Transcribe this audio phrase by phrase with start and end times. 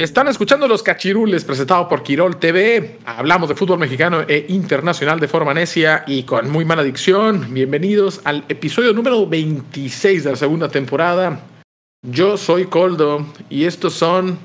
[0.00, 3.00] Están escuchando Los Cachirules, presentado por Quirol TV.
[3.04, 7.52] Hablamos de fútbol mexicano e internacional de forma necia y con muy mala dicción.
[7.52, 11.42] Bienvenidos al episodio número 26 de la segunda temporada.
[12.00, 14.38] Yo soy Coldo y estos son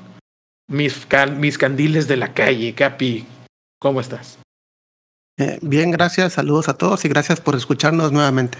[0.68, 1.06] mis,
[1.38, 2.74] mis candiles de la calle.
[2.74, 3.24] Capi,
[3.80, 4.38] ¿cómo estás?
[5.38, 6.34] Eh, bien, gracias.
[6.34, 8.58] Saludos a todos y gracias por escucharnos nuevamente.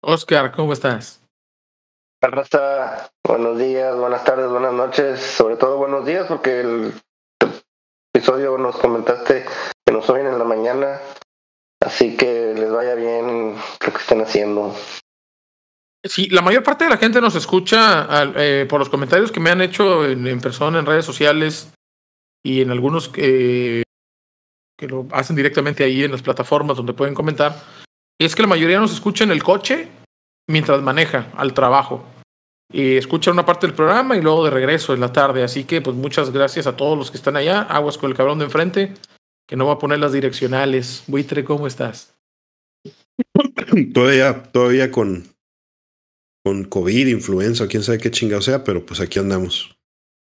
[0.00, 1.20] Oscar, ¿cómo estás?
[2.22, 6.92] Raza, buenos días, buenas tardes, buenas noches, sobre todo buenos días porque el
[8.12, 9.44] episodio nos comentaste
[9.84, 11.00] que nos oyen en la mañana,
[11.80, 14.74] así que les vaya bien lo que estén haciendo.
[16.04, 19.50] Sí, la mayor parte de la gente nos escucha eh, por los comentarios que me
[19.50, 21.72] han hecho en, persona, en redes sociales
[22.42, 23.82] y en algunos que
[24.80, 27.54] lo hacen directamente ahí en las plataformas donde pueden comentar.
[28.18, 29.88] Es que la mayoría nos escucha en el coche
[30.48, 32.04] mientras maneja al trabajo
[32.72, 35.42] y escucha una parte del programa y luego de regreso en la tarde.
[35.42, 37.62] Así que, pues muchas gracias a todos los que están allá.
[37.62, 38.94] Aguas con el cabrón de enfrente,
[39.46, 41.04] que no va a poner las direccionales.
[41.06, 42.14] Buitre, ¿cómo estás?
[43.94, 45.24] todavía, todavía con,
[46.44, 49.76] con COVID, influenza, quién sabe qué chingado sea, pero pues aquí andamos.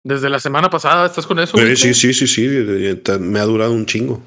[0.04, 1.56] Desde la semana pasada estás con eso.
[1.76, 2.48] sí, sí, sí, sí,
[3.20, 4.20] me ha durado un chingo.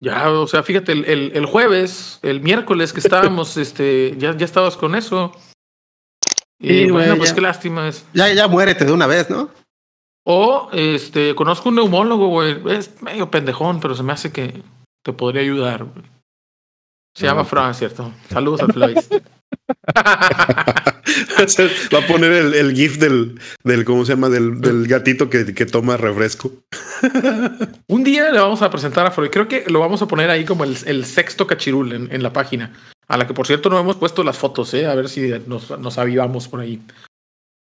[0.00, 4.44] Ya, o sea, fíjate, el, el, el jueves, el miércoles que estábamos, este, ya, ya
[4.44, 5.32] estabas con eso.
[6.58, 8.06] Y bueno, pues qué lástima es.
[8.14, 9.50] Ya, ya muérete de una vez, ¿no?
[10.24, 12.60] O este, conozco un neumólogo, güey.
[12.70, 14.62] Es medio pendejón, pero se me hace que
[15.04, 15.86] te podría ayudar.
[17.14, 18.12] Se llama Fran, ¿cierto?
[18.28, 19.08] Saludos al Flavis.
[21.94, 24.28] Va a poner el, GIF del, del, ¿cómo se llama?
[24.28, 26.52] Del, del gatito que, que, toma refresco.
[27.88, 29.30] Un día le vamos a presentar a Freud.
[29.30, 32.32] Creo que lo vamos a poner ahí como el, el sexto cachirul en, en, la
[32.32, 32.72] página.
[33.08, 34.86] A la que, por cierto, no hemos puesto las fotos, ¿eh?
[34.86, 36.80] A ver si nos, nos avivamos por ahí.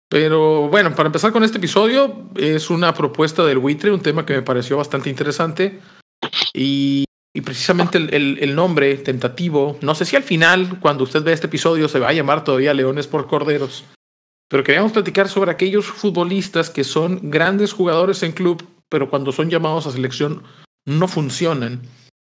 [0.08, 4.34] Pero bueno, para empezar con este episodio, es una propuesta del buitre, un tema que
[4.34, 5.80] me pareció bastante interesante.
[6.52, 11.32] Y, y precisamente el, el, nombre tentativo, no sé si al final, cuando usted ve
[11.32, 13.84] este episodio, se va a llamar todavía Leones por Corderos.
[14.48, 19.48] Pero queríamos platicar sobre aquellos futbolistas que son grandes jugadores en club, pero cuando son
[19.48, 20.42] llamados a selección
[20.84, 21.82] no funcionan.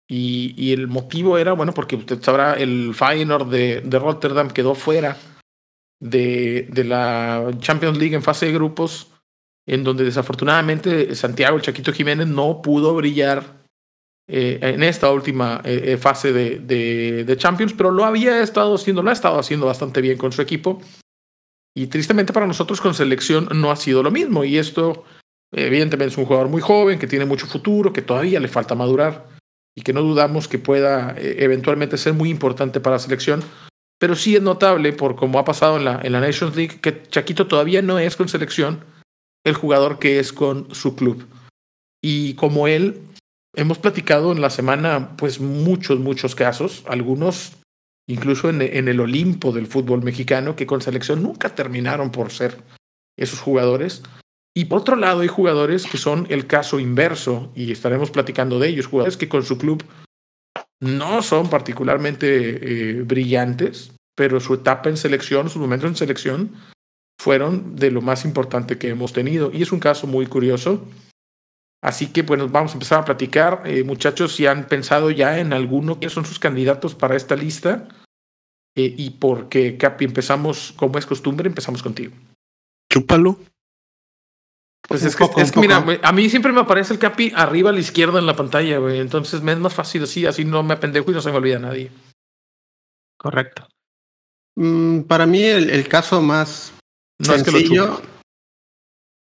[0.07, 4.75] Y, y, el motivo era, bueno, porque usted sabrá, el Feyenoord de, de Rotterdam quedó
[4.75, 5.17] fuera
[6.01, 9.11] de, de, la Champions League en fase de grupos,
[9.67, 13.62] en donde desafortunadamente Santiago, el Chaquito Jiménez, no pudo brillar
[14.29, 16.59] eh, en esta última eh, fase de,
[17.25, 20.43] de, Champions, pero lo había estado haciendo, lo ha estado haciendo bastante bien con su
[20.43, 20.81] equipo.
[21.75, 24.45] Y tristemente para nosotros con selección no ha sido lo mismo.
[24.45, 25.05] Y esto,
[25.53, 29.27] evidentemente, es un jugador muy joven, que tiene mucho futuro, que todavía le falta madurar
[29.75, 33.43] y que no dudamos que pueda eh, eventualmente ser muy importante para la selección.
[33.99, 37.03] Pero sí es notable, por como ha pasado en la, en la Nations League, que
[37.09, 38.85] Chaquito todavía no es con selección
[39.45, 41.27] el jugador que es con su club.
[42.03, 43.01] Y como él,
[43.55, 47.53] hemos platicado en la semana, pues muchos, muchos casos, algunos
[48.09, 52.59] incluso en, el Olimpo del fútbol mexicano, que con selección nunca terminaron por ser
[53.17, 54.03] esos jugadores.
[54.55, 58.69] Y por otro lado, hay jugadores que son el caso inverso, y estaremos platicando de
[58.69, 59.85] ellos, jugadores que con su club
[60.81, 66.53] no son particularmente eh, brillantes, pero su etapa en selección, sus momentos en selección,
[67.19, 69.51] fueron de lo más importante que hemos tenido.
[69.55, 70.85] Y es un caso muy curioso.
[71.83, 73.63] Así que, bueno, vamos a empezar a platicar.
[73.65, 77.89] Eh, muchachos, si han pensado ya en alguno, quiénes son sus candidatos para esta lista.
[78.77, 82.15] Eh, y porque, Capi, empezamos, como es costumbre, empezamos contigo.
[82.91, 83.37] Chúpalo.
[84.89, 87.71] Pues es que, poco, es que mira, a mí siempre me aparece el capi arriba
[87.71, 88.99] a la izquierda en la pantalla, güey.
[88.99, 91.57] Entonces me es más fácil así, así no me apendejo y no se me olvida
[91.57, 91.91] a nadie.
[93.17, 93.69] Correcto.
[94.57, 96.73] Mm, para mí el, el, caso más
[97.19, 97.85] no sencillo.
[97.85, 98.12] Es que lo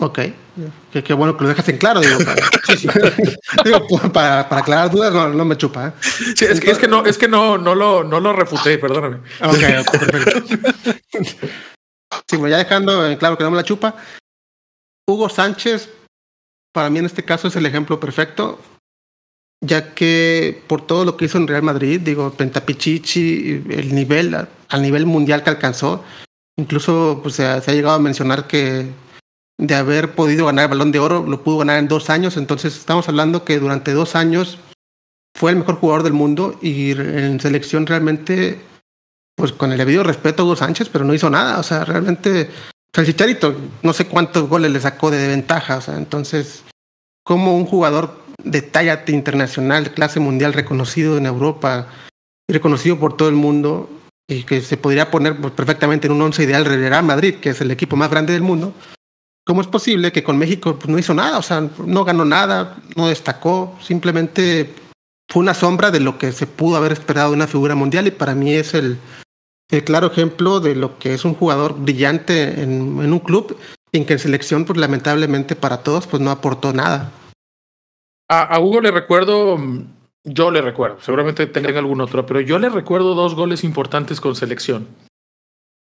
[0.04, 0.20] Ok,
[0.92, 2.36] qué, qué, bueno que lo dejas en claro, digo, para,
[2.68, 2.88] sí, sí.
[3.64, 5.88] digo, para, para, aclarar dudas no, no me chupa.
[5.88, 5.92] ¿eh?
[6.36, 9.20] Sí, es que, es que no, es que no, no lo, no lo refuté, perdóname.
[9.42, 10.58] Ok, perfecto.
[12.28, 13.96] sí, bueno, ya dejando en claro que no me la chupa,
[15.08, 15.90] Hugo Sánchez,
[16.74, 18.60] para mí en este caso es el ejemplo perfecto.
[19.62, 24.82] ya que por todo lo que hizo en Real Madrid, digo, Pentapichichi, el nivel, al
[24.82, 26.04] nivel mundial que alcanzó,
[26.60, 28.92] incluso pues, se, ha, llegado a mencionar que
[29.58, 32.76] de haber podido ganar el balón de oro, lo pudo ganar en dos años, entonces
[32.76, 34.58] estamos hablando que durante dos años
[35.36, 38.60] fue el mejor jugador del mundo y en selección realmente,
[39.36, 42.50] pues con el debido respeto a Hugo Sánchez, pero no hizo nada, o sea, realmente,
[42.96, 46.64] el Chicharito, no sé cuántos goles le sacó de ventaja, o sea, entonces,
[47.24, 51.88] como un jugador de talla internacional, clase mundial, reconocido en Europa
[52.48, 53.90] y reconocido por todo el mundo,
[54.28, 57.62] y que se podría poner pues, perfectamente en un once ideal Real Madrid, que es
[57.62, 58.74] el equipo más grande del mundo,
[59.46, 61.38] ¿cómo es posible que con México pues, no hizo nada?
[61.38, 64.74] O sea, no ganó nada, no destacó, simplemente
[65.30, 68.12] fue una sombra de lo que se pudo haber esperado de una figura mundial y
[68.12, 68.98] para mí es el,
[69.72, 73.58] el claro ejemplo de lo que es un jugador brillante en, un club
[73.92, 77.12] en que en selección, pues lamentablemente para todos, pues no aportó nada.
[78.30, 79.58] A, Hugo le recuerdo,
[80.24, 84.36] yo le recuerdo, seguramente tengan algún otro, pero yo le recuerdo dos goles importantes con
[84.36, 84.88] selección.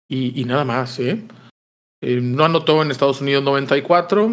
[0.10, 1.24] Y nada más, ¿eh?
[2.04, 2.20] ¿Eh?
[2.22, 4.30] No anotó en Estados Unidos 94,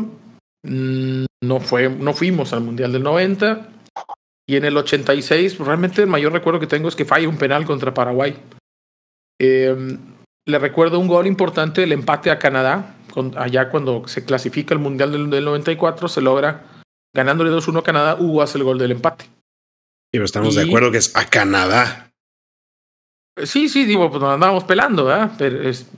[0.63, 3.69] mm, no, fue, no fuimos al Mundial del 90,
[4.49, 7.39] y en el 86, pues, realmente el mayor recuerdo que tengo es que falla un
[7.39, 8.37] penal contra Paraguay.
[9.41, 9.97] Eh,
[10.47, 12.97] le recuerdo un gol importante, el empate a Canadá,
[13.37, 16.65] allá cuando se clasifica el Mundial del, del 94, se logra
[17.15, 19.27] ganándole 2-1 a Canadá, Hugo hace el gol del empate.
[20.13, 22.11] Y estamos de acuerdo que es a Canadá.
[23.45, 25.33] Sí, sí, digo, pues nos andábamos pelando, ¿verdad?
[25.39, 25.89] Pero, es,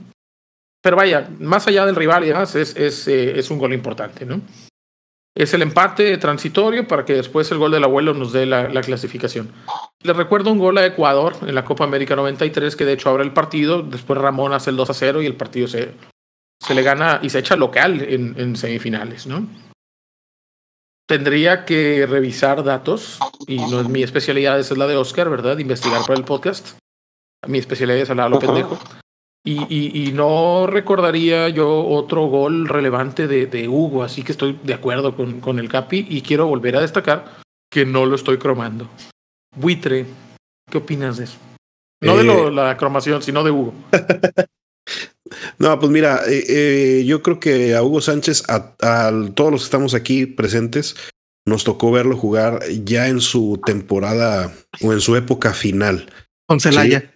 [0.83, 4.27] pero vaya, más allá del rival y demás, es, es, eh, es un gol importante,
[4.27, 4.41] ¿no?
[5.35, 8.83] Es el empate transitorio para que después el gol del abuelo nos dé la, la,
[8.83, 9.51] clasificación.
[10.03, 13.25] Le recuerdo un gol a Ecuador en la Copa América 93 que de hecho abre
[13.25, 15.93] el partido, después Ramón hace el 2 a 0 y el partido se,
[16.61, 19.49] se le gana y se echa local en, en semifinales, ¿no?
[21.13, 25.59] tendría que revisar datos y no es mi especialidad, esa es la de Oscar, ¿verdad?
[25.59, 26.79] Investigar para el podcast.
[27.47, 28.79] Mi especialidad es hablar a lo pendejo.
[29.45, 34.57] Y, y, y, no recordaría yo otro gol relevante de, de, Hugo, así que estoy
[34.63, 38.39] de acuerdo con, con el Capi y quiero volver a destacar que no lo estoy
[38.39, 38.89] cromando.
[39.57, 40.07] Buitre,
[40.71, 41.39] ¿qué opinas de eso?
[42.03, 42.53] No de lo, eh.
[42.53, 43.75] la cromación, sino de Hugo.
[45.59, 48.75] No, pues mira, eh, eh, yo creo que a Hugo Sánchez, a,
[49.35, 50.97] todos los que estamos aquí presentes,
[51.47, 54.53] nos tocó verlo jugar ya en su temporada
[54.83, 56.13] o en su época final.
[56.47, 57.01] Con Celaya.
[57.01, 57.12] Sí,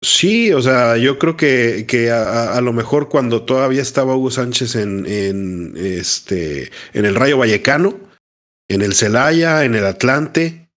[0.00, 5.06] o sea, yo creo que, que a, lo mejor cuando todavía estaba Hugo Sánchez en,
[5.06, 7.98] en, este, en el Rayo Vallecano,
[8.68, 10.70] en el Celaya, en el Atlante,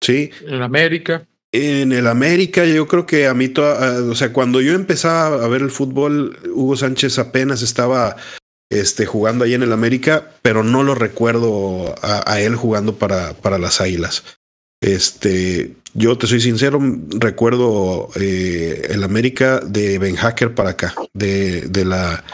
[0.00, 0.30] sí.
[0.46, 1.26] En América.
[1.52, 5.48] En el América, yo creo que a mí, toda, o sea, cuando yo empezaba a
[5.48, 8.16] ver el fútbol, Hugo Sánchez apenas estaba
[8.70, 13.58] este, jugando ahí en el América, pero no lo recuerdo a, él jugando para, para
[13.58, 14.38] las Águilas.
[14.82, 16.78] Este, yo te soy sincero,
[17.18, 22.24] recuerdo eh, el América de Ben Hacker para acá, de, de la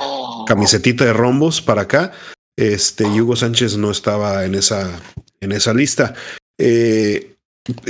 [0.47, 2.13] camisetita de rombos para acá.
[2.59, 5.01] Este, y Hugo Sánchez no estaba en esa,
[5.41, 6.15] en esa lista.
[6.59, 7.37] Eh,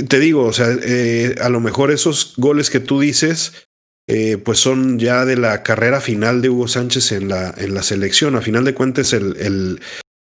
[0.07, 3.67] te digo, o sea, eh, a lo mejor esos goles que tú dices,
[4.07, 7.83] eh, pues son ya de la carrera final de Hugo Sánchez en la, en la
[7.83, 8.35] selección.
[8.35, 9.81] A final de cuentas, el, el,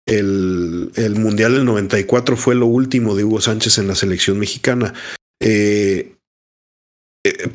[0.07, 4.95] el, el, Mundial del 94 fue lo último de Hugo Sánchez en la selección mexicana.
[5.41, 6.17] Eh,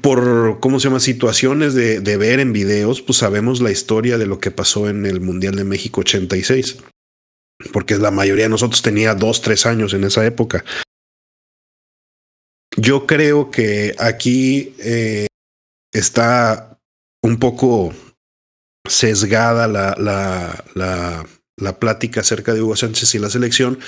[0.02, 1.00] por, ¿cómo se llama?
[1.00, 5.06] Situaciones de, de ver en videos, pues sabemos la historia de lo que pasó en
[5.06, 6.78] el Mundial de México 86.
[7.72, 10.66] Porque la mayoría de nosotros tenía dos, tres años en esa época.
[12.78, 15.28] Yo creo que aquí eh,
[15.94, 16.80] está
[17.22, 17.94] un poco
[18.88, 21.26] sesgada la, la, la,
[21.58, 23.80] la, plática acerca de Hugo Sánchez y la selección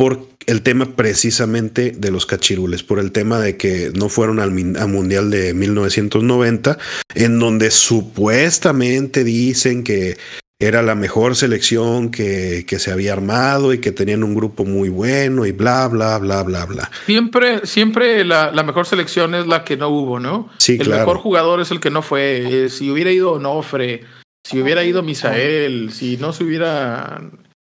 [0.00, 4.48] por el tema precisamente de los cachirules, por el tema de que no fueron al,
[4.48, 6.78] al Mundial de 1990,
[7.14, 10.16] en donde supuestamente dicen que
[10.58, 14.88] era la mejor selección que, que, se había armado y que tenían un grupo muy
[14.88, 16.90] bueno y bla, bla, bla, bla, bla.
[17.04, 20.48] Siempre, siempre la, la mejor selección es la que no hubo, ¿no?
[20.56, 22.64] Sí, el mejor jugador es el que no fue.
[22.64, 24.04] Eh, si hubiera ido Onofre,
[24.44, 27.20] si hubiera ido Misael, si no se hubiera.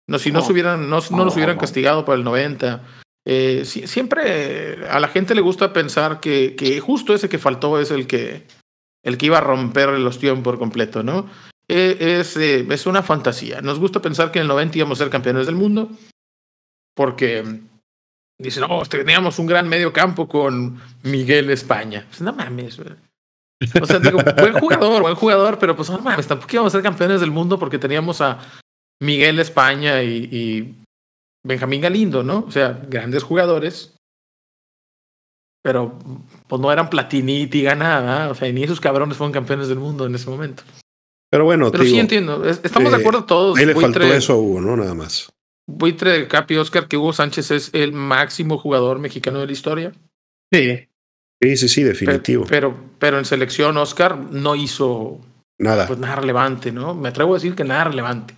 [0.06, 2.82] No, si no, se hubieran, no, no nos hubieran castigado por el 90.
[3.26, 7.90] Eh, siempre a la gente le gusta pensar que, que justo ese que faltó es
[7.90, 8.46] el que,
[9.02, 11.26] el que iba a romper los tiempos por completo, ¿no?
[11.68, 13.62] Eh, es, eh, es una fantasía.
[13.62, 15.90] Nos gusta pensar que en el 90 íbamos a ser campeones del mundo,
[16.94, 17.60] porque
[18.38, 22.04] dicen, oh, teníamos un gran medio campo con Miguel España.
[22.08, 22.78] Pues, no mames.
[22.78, 26.82] O sea, digo, buen jugador, buen jugador, pero pues no mames, tampoco íbamos a ser
[26.82, 28.38] campeones del mundo porque teníamos a
[29.00, 30.76] Miguel España y,
[31.46, 32.44] Benjamín Galindo, ¿no?
[32.46, 33.94] O sea, grandes jugadores,
[35.62, 35.98] pero
[36.46, 40.06] pues no eran Platini y nada, o sea, ni esos cabrones fueron campeones del mundo
[40.06, 40.62] en ese momento.
[41.30, 43.58] Pero bueno, pero sí entiendo, estamos de eh, acuerdo todos.
[43.58, 44.76] Ahí le faltó eso a Hugo, ¿no?
[44.76, 45.30] Nada más.
[45.66, 49.92] Buitre, Capi, Oscar, que Hugo Sánchez es el máximo jugador mexicano de la historia.
[50.52, 50.88] Sí.
[51.42, 52.46] Sí, sí, sí, definitivo.
[52.48, 55.20] Pero, pero, en selección, Oscar no hizo
[55.58, 55.86] nada.
[55.86, 56.94] Pues nada relevante, ¿no?
[56.94, 58.34] Me atrevo a decir que nada relevante.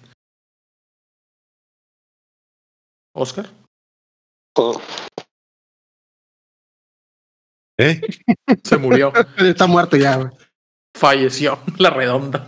[3.16, 3.46] Oscar.
[4.56, 4.80] Oh.
[7.78, 8.00] ¿Eh?
[8.62, 9.12] Se murió.
[9.38, 10.32] Está muerto ya.
[10.96, 12.46] Falleció la redonda.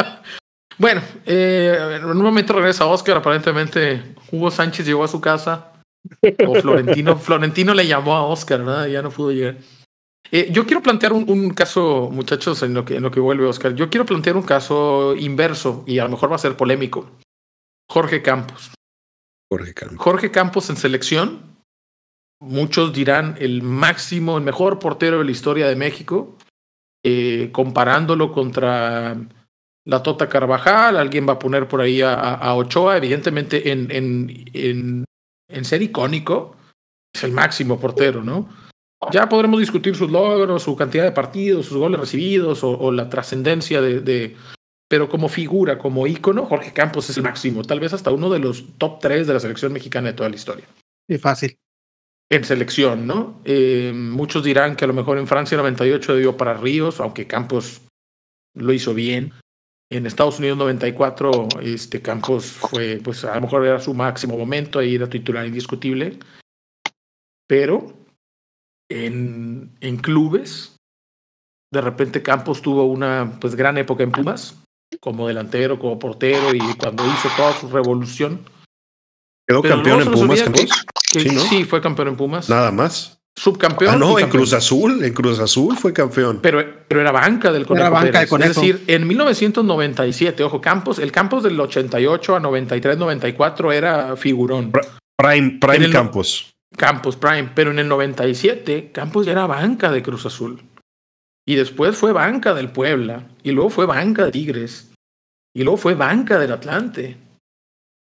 [0.78, 3.18] bueno, eh, en un momento regresa Oscar.
[3.18, 5.72] Aparentemente Hugo Sánchez llegó a su casa.
[6.46, 8.86] O Florentino, Florentino le llamó a Oscar, ¿verdad?
[8.86, 9.56] Ya no pudo llegar.
[10.32, 13.46] Eh, yo quiero plantear un, un, caso, muchachos, en lo, que, en lo que vuelve
[13.46, 13.74] Oscar.
[13.74, 17.10] Yo quiero plantear un caso inverso y a lo mejor va a ser polémico.
[17.90, 18.70] Jorge Campos.
[19.50, 20.70] Jorge Campos.
[20.70, 21.50] En selección.
[22.40, 26.38] Muchos dirán el máximo, el mejor portero de la historia de México.
[27.04, 29.16] Eh, comparándolo contra
[29.86, 35.04] la Tota Carvajal, alguien va a poner por ahí a, Ochoa, evidentemente en, en,
[35.48, 36.56] en, ser icónico,
[37.14, 38.48] es el máximo portero, ¿no?
[39.12, 43.80] Ya podremos discutir sus logros, su cantidad de partidos, sus goles recibidos o, la trascendencia
[43.80, 44.36] de, de,
[44.90, 48.40] Pero como figura, como ícono, Jorge Campos es el máximo, tal vez hasta uno de
[48.40, 50.66] los top tres de la selección mexicana de toda la historia.
[51.08, 51.56] Y fácil
[52.30, 53.40] en selección, ¿no?
[53.44, 57.82] Eh, muchos dirán que a lo mejor en Francia 98 dio para Ríos, aunque Campos
[58.54, 59.32] lo hizo bien.
[59.90, 64.78] En Estados Unidos 94, este Campos fue, pues a lo mejor era su máximo momento,
[64.78, 66.18] ahí era titular indiscutible.
[67.48, 67.92] Pero
[68.88, 70.76] en, en clubes,
[71.72, 74.62] de repente Campos tuvo una pues gran época en Pumas,
[74.98, 78.40] como delantero, como portero, y cuando hizo toda su revolución.
[79.46, 80.86] ¿Quedó campeón en Pumas, Campos?
[81.48, 82.48] sí, fue campeón en Pumas.
[82.48, 83.20] Nada más.
[83.36, 83.94] Subcampeón.
[83.94, 86.40] Ah, no, en Cruz Azul, en Cruz Azul fue campeón.
[86.42, 87.86] Pero, pero era banca del Conejo.
[87.86, 93.72] Era banca Es decir, en 1997, ojo, Campos, el Campos del 88 a 93, 94
[93.72, 94.72] era figurón.
[95.16, 96.52] Prime, Prime Campos.
[96.76, 97.50] Campos, Prime.
[97.54, 100.62] Pero en el 97, Campos ya era banca de Cruz Azul.
[101.46, 103.28] Y después fue banca del Puebla.
[103.42, 104.92] Y luego fue banca de Tigres.
[105.54, 107.16] Y luego fue banca del Atlante.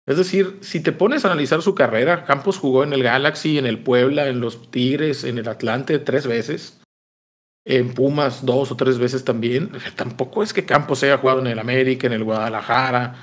[0.07, 3.65] Es decir, si te pones a analizar su carrera, Campos jugó en el Galaxy, en
[3.65, 6.81] el Puebla, en los Tigres, en el Atlante tres veces,
[7.65, 9.71] en Pumas dos o tres veces también.
[9.95, 13.15] Tampoco es que Campos haya jugado en el América, en el Guadalajara.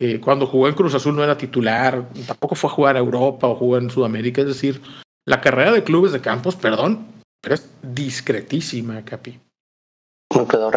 [0.00, 3.46] Eh, cuando jugó en Cruz Azul no era titular, tampoco fue a jugar a Europa
[3.46, 4.40] o jugó en Sudamérica.
[4.40, 4.80] Es decir,
[5.24, 7.06] la carrera de clubes de Campos, perdón,
[7.42, 9.38] pero es discretísima, Capi.
[10.34, 10.70] No quedó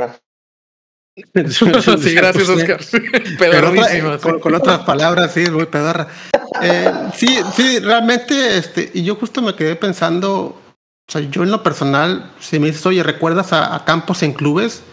[2.01, 2.81] sí, gracias, Oscar.
[2.91, 6.07] Eh, con, otras palabras, sí, es muy pedorra.
[6.61, 10.61] Eh, sí, sí, realmente, este, y yo justo me quedé pensando,
[11.07, 14.83] o sea, yo en lo personal, si me dices, oye, ¿recuerdas a, Campos en clubes?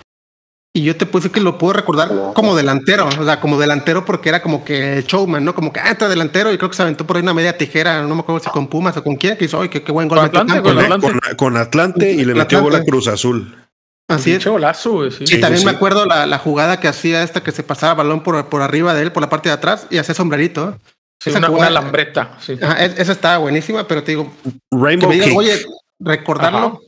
[0.75, 4.31] Y yo te puse que lo puedo recordar como delantero, o sea, como delantero porque
[4.31, 5.55] era como que showman, ¿no?
[5.55, 8.01] Como que, ah, está delantero y creo que se aventó por ahí una media tijera,
[8.03, 10.19] no me acuerdo si con Pumas o con quién, que hizo, oye, qué, buen gol.
[10.19, 11.37] Con Atlante, con, Atlante.
[11.37, 13.55] Con, Atlante y le metió gol a Cruz Azul.
[14.09, 14.47] Así es.
[14.47, 15.41] Golazo, sí.
[15.41, 18.63] también me acuerdo la, la, jugada que hacía esta que se pasaba balón por, por
[18.63, 20.79] arriba de él, por la parte de atrás, y hacía sombrerito.
[21.23, 22.39] esa una, jugada, lambreta.
[22.41, 22.59] Sí.
[22.97, 24.33] esa estaba buenísima, pero te digo,
[24.71, 25.67] Rainbow oye,
[26.01, 26.81] recordarlo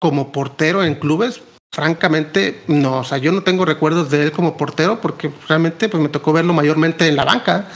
[0.00, 1.40] como portero en clubes,
[1.74, 3.00] francamente, no.
[3.00, 6.32] O sea, yo no tengo recuerdos de él como portero porque realmente pues, me tocó
[6.32, 7.68] verlo mayormente en la banca.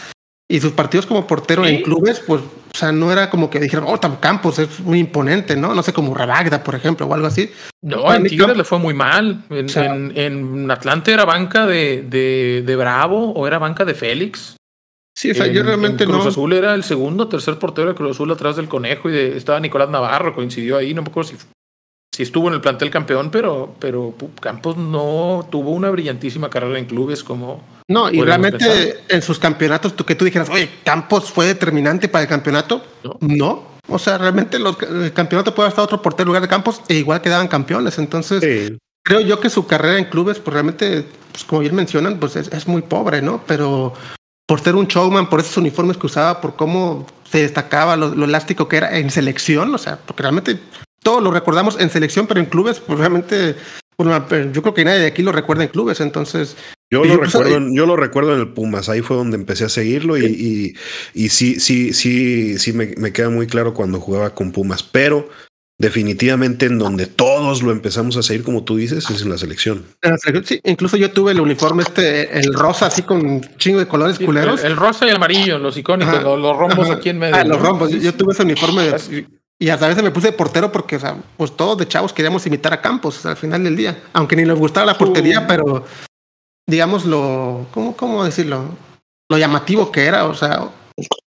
[0.51, 3.85] Y sus partidos como portero en clubes, pues, o sea, no era como que dijeron,
[3.87, 5.75] oh, Campos es muy imponente, ¿no?
[5.75, 7.51] No sé, como Rabagda, por ejemplo, o algo así.
[7.83, 9.45] No, en Tigres le fue muy mal.
[9.51, 14.57] En, en, Atlante era banca de, de, de, Bravo o era banca de Félix.
[15.15, 18.31] Sí, o sea, yo realmente Cruz Azul era el segundo, tercer portero de Cruz Azul
[18.31, 21.37] atrás del Conejo y de, estaba Nicolás Navarro, coincidió ahí, no me acuerdo si
[22.15, 26.87] sí estuvo en el plantel campeón, pero, pero Campos no tuvo una brillantísima carrera en
[26.87, 27.63] clubes como.
[27.89, 32.23] No, y realmente en sus campeonatos, tú que tú dijeras, oye, Campos fue determinante para
[32.23, 32.83] el campeonato.
[33.21, 33.79] No.
[33.89, 36.95] O sea, realmente los, el campeonato puede estar otro portero en lugar de Campos e
[36.95, 37.99] igual quedaban campeones.
[37.99, 42.37] Entonces, creo yo que su carrera en clubes, pues realmente, pues como bien mencionan, pues
[42.37, 43.43] es, es muy pobre, ¿no?
[43.47, 43.95] Pero
[44.47, 48.25] por ser un showman, por esos uniformes que usaba, por cómo se destacaba, lo, lo,
[48.25, 50.59] elástico que era en selección, o sea, porque realmente
[51.09, 53.57] todos lo recordamos en selección, pero en clubes, pues realmente,
[54.53, 56.55] yo creo que nadie de aquí lo recuerda en clubes, entonces.
[56.91, 60.19] Yo lo, recuerdo, yo lo recuerdo en el Pumas, ahí fue donde empecé a seguirlo
[60.19, 60.75] y, y,
[61.15, 65.31] y sí, sí, sí, sí me, me, queda muy claro cuando jugaba con Pumas, pero
[65.79, 69.87] definitivamente en donde todos lo empezamos a seguir, como tú dices, es en la selección.
[70.45, 74.19] Sí, incluso yo tuve el uniforme este, el rosa, así con un chingo de colores
[74.19, 74.63] culeros.
[74.63, 77.35] El, rosa y el amarillo, los icónicos, los, rombos aquí en medio.
[77.35, 77.91] Ah, los rombos.
[77.93, 78.91] Yo, tuve ese uniforme
[79.61, 82.47] y hasta a veces me puse portero porque, o sea, pues todos de chavos queríamos
[82.47, 84.03] imitar a Campos al final del día.
[84.13, 85.85] Aunque ni nos gustaba la portería, pero
[86.67, 88.65] digamos lo, ¿cómo, cómo decirlo?
[89.29, 90.69] Lo llamativo que era, o sea,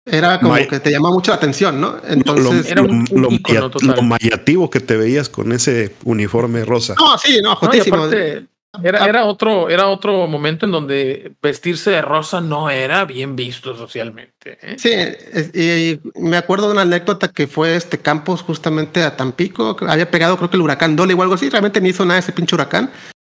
[0.04, 1.97] era como que te llamaba mucho la atención, ¿no?
[2.06, 6.95] Entonces, era un, lo, mayativo que te veías con ese uniforme rosa.
[6.99, 8.09] No, sí, no, jotísimo.
[8.83, 13.76] Era, era, otro, era otro momento en donde vestirse de rosa no era bien visto
[13.76, 14.59] socialmente.
[14.62, 14.76] ¿eh?
[14.78, 14.92] Sí,
[15.59, 20.37] y, me acuerdo de una anécdota que fue este Campos justamente a Tampico, había pegado
[20.37, 22.90] creo que el huracán Dole o algo así, realmente ni hizo nada ese pinche huracán,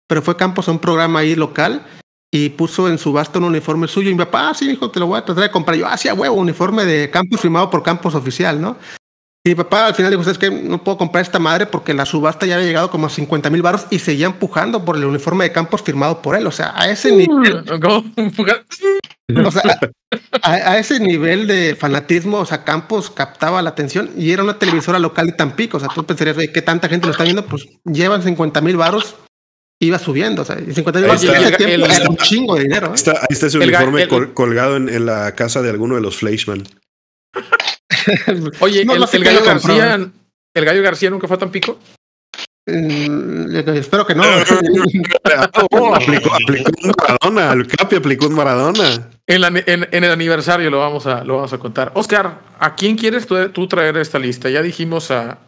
[0.08, 1.86] pero fue Campos a un programa ahí local
[2.32, 4.10] y puso en subasta un uniforme suyo.
[4.10, 5.77] Y mi papá, ah, sí, hijo, te lo voy a tratar de comprar.
[5.77, 8.77] Yo, ah, huevo, uniforme de campus firmado por campus oficial, ¿no?
[9.48, 12.06] Y mi papá al final dijo, es que no puedo comprar esta madre porque la
[12.06, 15.46] subasta ya había llegado como a 50 mil baros y seguía empujando por el uniforme
[15.46, 16.46] de campos firmado por él.
[16.48, 17.63] O sea, a ese nivel...
[19.46, 19.80] o sea,
[20.42, 25.00] a, ese nivel de fanatismo, o sea, Campos captaba la atención y era una televisora
[25.00, 25.77] local de Tampico.
[25.77, 27.46] O sea, tú pensarías, ¿qué tanta gente lo está viendo?
[27.46, 29.16] Pues llevan 50 mil baros
[29.80, 30.42] iba subiendo.
[30.42, 32.88] O sea, 50 mil era un chingo de dinero.
[32.88, 32.96] ¿eh?
[32.96, 36.63] Está, ahí está ese uniforme colgado en, la casa de alguno de los Fleischmann.
[38.60, 40.10] Oye, el, gallo García,
[40.54, 41.80] ¿el gallo García nunca fue a Tampico?
[42.66, 44.24] Mm, espero que no.
[44.24, 49.10] aplicó, aplicó, un Maradona, el Capi aplicó un Maradona.
[49.26, 51.92] En, en, el aniversario lo vamos a, lo vamos a contar.
[51.96, 54.50] Oscar, ¿a quién quieres tú, tú traer esta lista?
[54.50, 55.40] Ya dijimos a,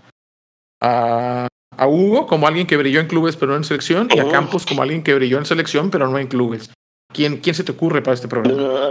[0.81, 1.47] a
[1.79, 4.31] a Hugo como alguien que brilló en clubes pero no en selección y a oh.
[4.31, 6.71] Campos como alguien que brilló en selección pero no en clubes.
[7.13, 8.89] ¿Quién, ¿Quién se te ocurre para este programa?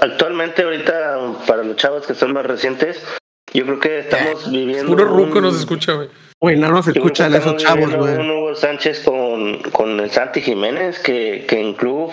[0.00, 3.04] Actualmente, ahorita, para los chavos que son más recientes,
[3.52, 4.86] yo creo que estamos eh, viviendo.
[4.86, 6.08] Puro ruco nos escucha, güey.
[6.40, 8.14] Güey, no nos escuchan esos chavos, güey.
[8.14, 12.12] Un Hugo Sánchez con, con el Santi Jiménez, que, que en club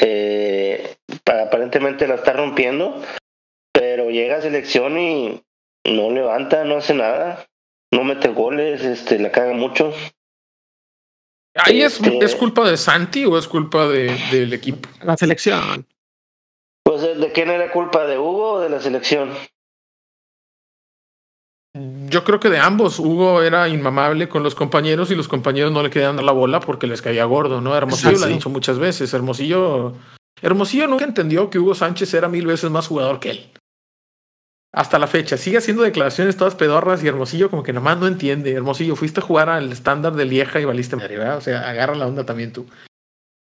[0.00, 3.02] eh, aparentemente la está rompiendo,
[3.72, 5.42] pero llega a selección y
[5.84, 7.46] no levanta, no hace nada
[7.92, 9.92] no mete goles, este, la caga mucho.
[11.54, 14.88] ¿Ahí es, este, es culpa de Santi o es culpa de, del equipo?
[15.02, 15.86] La selección.
[16.84, 19.30] Pues de, quién era culpa, de Hugo o de la selección.
[22.08, 22.98] Yo creo que de ambos.
[22.98, 26.60] Hugo era inmamable con los compañeros y los compañeros no le querían dar la bola
[26.60, 27.76] porque les caía gordo, ¿no?
[27.76, 29.12] Hermosillo lo ha dicho muchas veces.
[29.14, 29.94] Hermosillo,
[30.40, 33.52] Hermosillo nunca entendió que Hugo Sánchez era mil veces más jugador que él
[34.72, 35.36] hasta la fecha.
[35.36, 38.52] Sigue haciendo declaraciones todas pedorras y Hermosillo como que nomás no entiende.
[38.52, 41.36] Hermosillo, fuiste a jugar al estándar de Lieja y valiste madre, ¿verdad?
[41.36, 42.66] O sea, agarra la onda también tú.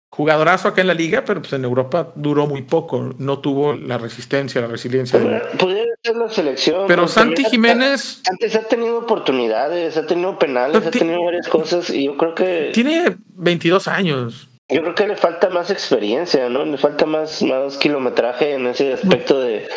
[0.10, 3.14] Jugadorazo acá en la liga, pero pues en Europa duró muy poco.
[3.18, 5.20] No tuvo la resistencia, la resiliencia.
[5.60, 6.88] Podría ser la selección.
[6.88, 8.22] Pero Santi Jiménez...
[8.30, 12.72] Antes ha tenido oportunidades, ha tenido penales, ha tenido varias cosas y yo creo que...
[12.74, 14.48] Tiene 22 años.
[14.70, 16.66] Yo creo que le falta más experiencia, ¿no?
[16.66, 19.68] Le falta más, más kilometraje en ese aspecto de,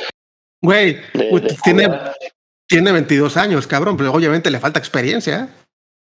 [0.63, 1.01] Güey,
[1.65, 1.89] tiene,
[2.69, 5.49] tiene 22 años, cabrón, pero obviamente le falta experiencia.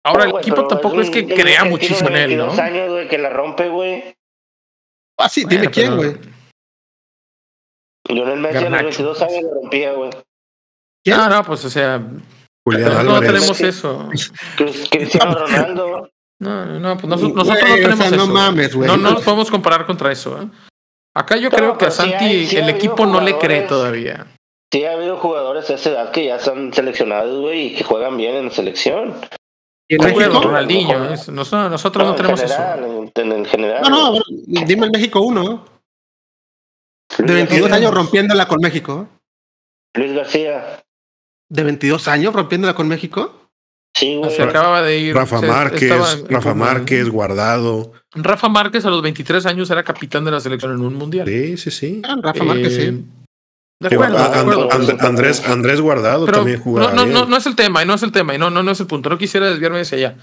[0.04, 2.50] Ahora, el equipo tampoco es, que crea muchísimo en él, ¿no?
[2.52, 4.14] años, güey, que la rompe, güey.
[5.18, 6.16] Ah, sí, dime quién, güey.
[8.08, 10.10] Lionel Messi a los 22 años la rompía, güey.
[11.06, 12.02] No, no, pues, o sea...
[12.66, 14.08] Julián no tenemos eso.
[14.90, 16.10] Cristiano Ronaldo.
[16.40, 18.16] No, no, pues nosotros, no tenemos eso.
[18.16, 18.88] No mames, güey.
[18.88, 20.48] No, no nos podemos comparar contra eso, ¿eh?
[21.14, 24.26] Acá yo creo que a Santi el equipo no le cree todavía.
[24.74, 28.16] Sí, ha habido jugadores a esa edad que ya son seleccionados, güey, y que juegan
[28.16, 29.14] bien en la selección.
[29.88, 30.40] ¿Y en México?
[30.42, 30.98] Ronaldinho,
[31.30, 32.60] nosotros, no, tenemos eso.
[33.14, 33.82] En, el general.
[33.88, 34.20] No, no,
[34.66, 35.64] dime el México uno.
[37.18, 39.06] De 22 años rompiéndola con México.
[39.94, 40.82] Luis García.
[41.48, 43.32] ¿De 22 años rompiéndola con México?
[43.96, 44.32] Sí, güey.
[44.32, 45.14] Se acababa de ir.
[45.14, 47.92] Rafa Márquez, Rafa Márquez, Guardado.
[48.10, 51.28] Rafa Márquez a los 23 años era capitán de la selección en un mundial.
[51.28, 52.02] Sí, sí, sí.
[52.04, 53.04] Ah, Rafa Márquez, sí.
[55.00, 56.92] Andrés, Andrés Guardado también jugaba.
[56.92, 58.70] No, no, no, es el tema, y no es el tema, y no, no, no
[58.70, 59.10] es el punto.
[59.10, 60.16] No quisiera desviarme hacia allá.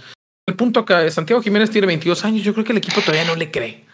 [0.47, 3.25] El punto acá es Santiago Jiménez tiene 22 años, yo creo que el equipo todavía
[3.25, 3.85] no le cree.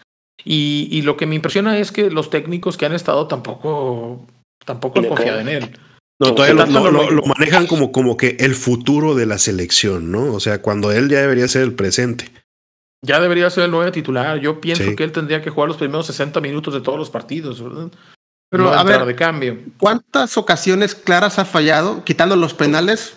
[0.44, 4.26] Y, y lo que me impresiona es que los técnicos que han estado tampoco,
[4.64, 5.78] tampoco han confiado en él.
[6.20, 10.32] No, todavía lo, lo, manejan como, como que el futuro de la selección, ¿no?
[10.32, 12.32] O sea, cuando él ya debería ser el presente.
[13.04, 14.40] Ya debería ser el nuevo titular.
[14.40, 17.62] Yo pienso que él tendría que jugar los primeros 60 minutos de todos los partidos,
[17.62, 17.90] ¿verdad?
[18.50, 19.58] Pero a ver, de cambio.
[19.78, 23.16] ¿cuántas ocasiones claras ha fallado, quitando los penales,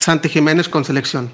[0.00, 1.30] Santi Jiménez con selección?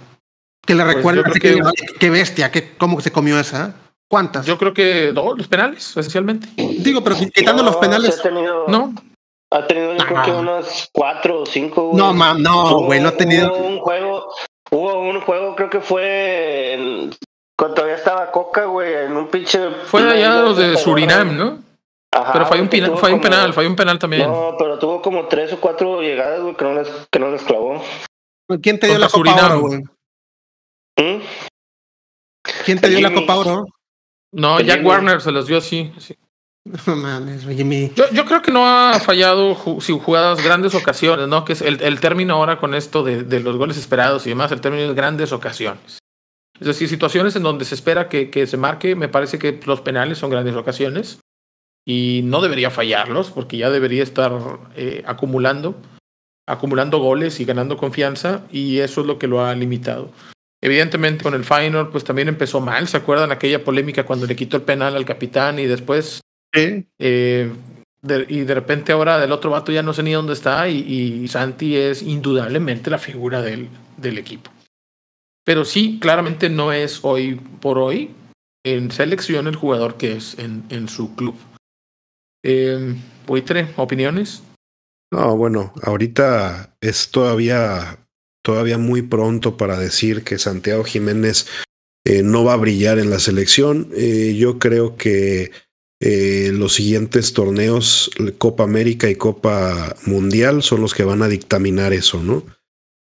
[0.67, 1.61] Que le pues recuerda que,
[1.99, 3.75] qué bestia, que, cómo se comió esa.
[4.09, 4.47] ¿Cuántas?
[4.47, 6.49] Yo creo que dos, los penales, esencialmente.
[6.57, 8.21] Digo, pero quitando los penales.
[8.69, 8.95] no.
[9.53, 11.93] Ha tenido yo creo que unos cuatro o cinco.
[11.95, 13.55] No, mam, no, güey, no ha tenido.
[13.55, 14.35] Hubo un juego,
[14.73, 17.15] hubo un juego, creo que fue en,
[17.57, 19.71] cuando todavía estaba Coca, güey, en un pinche.
[19.87, 21.66] Fue allá los de Surinam, ¿no?
[22.17, 24.31] Ajá, pero fue un, penal, fue un penal, fue un penal también.
[24.31, 27.43] No, pero tuvo como tres o cuatro llegadas, güey, que no les, que no les
[27.43, 27.83] clavó.
[28.63, 29.79] ¿Quién te dio la Copa Oro, güey?
[30.99, 31.23] ¿Mm?
[32.65, 33.67] ¿Quién te dio la Copa Oro?
[34.33, 35.93] No, Jack Warner se los dio así.
[35.99, 36.17] sí.
[36.87, 37.93] No mames, Jimmy.
[37.95, 41.45] Yo, yo, creo que no ha fallado jugadas grandes ocasiones, ¿no?
[41.45, 44.51] Que es el, el término ahora con esto de, de, los goles esperados y demás,
[44.51, 46.01] el término es grandes ocasiones.
[46.59, 49.81] Es decir, situaciones en donde se espera que, que se marque, me parece que los
[49.81, 51.21] penales son grandes ocasiones
[51.87, 54.33] y no debería fallarlos porque ya debería estar
[54.75, 55.81] eh, acumulando,
[56.47, 60.11] acumulando goles y ganando confianza y eso es lo que lo ha limitado.
[60.61, 64.57] Evidentemente con el final pues también empezó mal, ¿se acuerdan aquella polémica cuando le quitó
[64.57, 66.21] el penal al capitán y después.
[66.53, 67.53] Eh,
[68.03, 70.79] de, y de repente ahora del otro vato ya no sé ni dónde está y,
[70.79, 74.51] y Santi es indudablemente la figura del, del, equipo.
[75.45, 78.11] Pero sí, claramente no es hoy por hoy
[78.65, 81.37] en selección el jugador que es en, en su club.
[82.49, 82.95] Eh,
[83.27, 84.41] Buitre, ¿opiniones?
[85.11, 87.99] No, bueno, ahorita es todavía,
[88.45, 91.49] todavía muy pronto para decir que Santiago Jiménez
[92.05, 93.89] eh, no va a brillar en la selección.
[93.97, 95.51] Eh, yo creo que
[96.01, 101.93] eh, los siguientes torneos, Copa América y Copa Mundial, son los que van a dictaminar
[101.93, 102.45] eso, ¿no?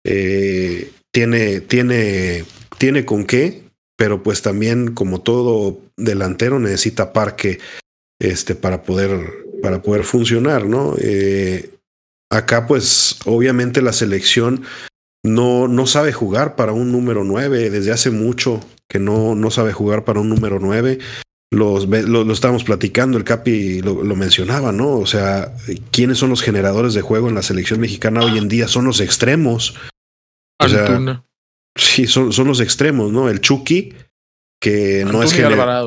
[0.03, 2.45] Tiene, tiene,
[2.79, 3.63] tiene con qué,
[3.97, 7.61] pero pues también, como todo delantero, necesita parque
[8.21, 10.95] este, para, poder, para poder funcionar, ¿no?
[10.99, 11.71] Eh,
[12.31, 14.63] acá, pues, obviamente la selección
[15.25, 19.73] no, no sabe jugar para un número 9 desde hace mucho que no, no sabe
[19.73, 20.99] jugar para un número 9
[21.51, 24.99] los, lo, lo estábamos platicando, el Capi lo, lo, mencionaba, ¿no?
[24.99, 25.55] O sea,
[25.93, 28.67] ¿quiénes son los generadores de juego en la selección mexicana hoy en día?
[28.67, 29.75] Son los extremos.
[30.59, 31.23] O sea,
[31.77, 33.29] sí, son, son los extremos, ¿no?
[33.29, 33.95] El Chucky,
[34.61, 35.39] que no es,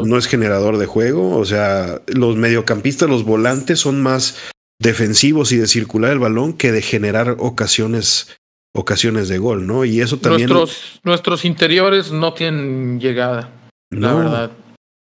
[0.05, 1.37] no es generador de juego.
[1.37, 4.37] O sea, los mediocampistas, los volantes son más
[4.79, 8.39] defensivos y de circular el balón que de generar ocasiones
[8.73, 9.85] ocasiones de gol, ¿no?
[9.85, 10.49] Y eso también.
[10.49, 13.51] Nuestros, nuestros interiores no tienen llegada,
[13.91, 14.51] no, la verdad.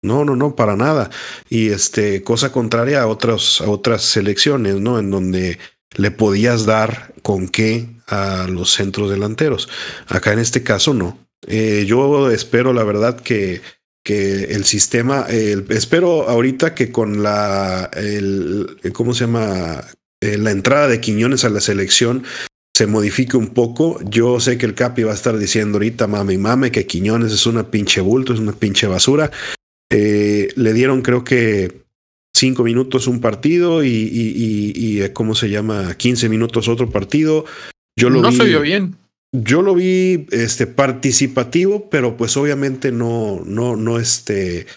[0.03, 1.09] No, no, no, para nada.
[1.49, 4.99] Y este, cosa contraria a otras, a otras selecciones, ¿no?
[4.99, 5.57] En donde
[5.95, 9.67] le podías dar con qué a los centros delanteros.
[10.07, 11.17] Acá en este caso no.
[11.47, 13.61] Eh, yo espero, la verdad, que,
[14.03, 19.83] que el sistema, espero ahorita que con la, el, ¿cómo se llama?
[20.21, 22.23] Eh, la entrada de Quiñones a la selección
[22.75, 23.99] se modifique un poco.
[24.03, 27.31] Yo sé que el Capi va a estar diciendo ahorita, mame y mame, que Quiñones
[27.31, 29.31] es una pinche bulto, es una pinche basura.
[29.91, 31.85] Eh, le dieron creo que
[32.35, 35.95] cinco minutos un partido y, y, y, y, eh, ¿cómo se llama?
[35.95, 37.45] 15 minutos otro partido.
[37.97, 38.95] Yo lo no vi, se vio bien.
[39.43, 44.67] Yo lo vi este, participativo, pero pues obviamente no, no, no, este,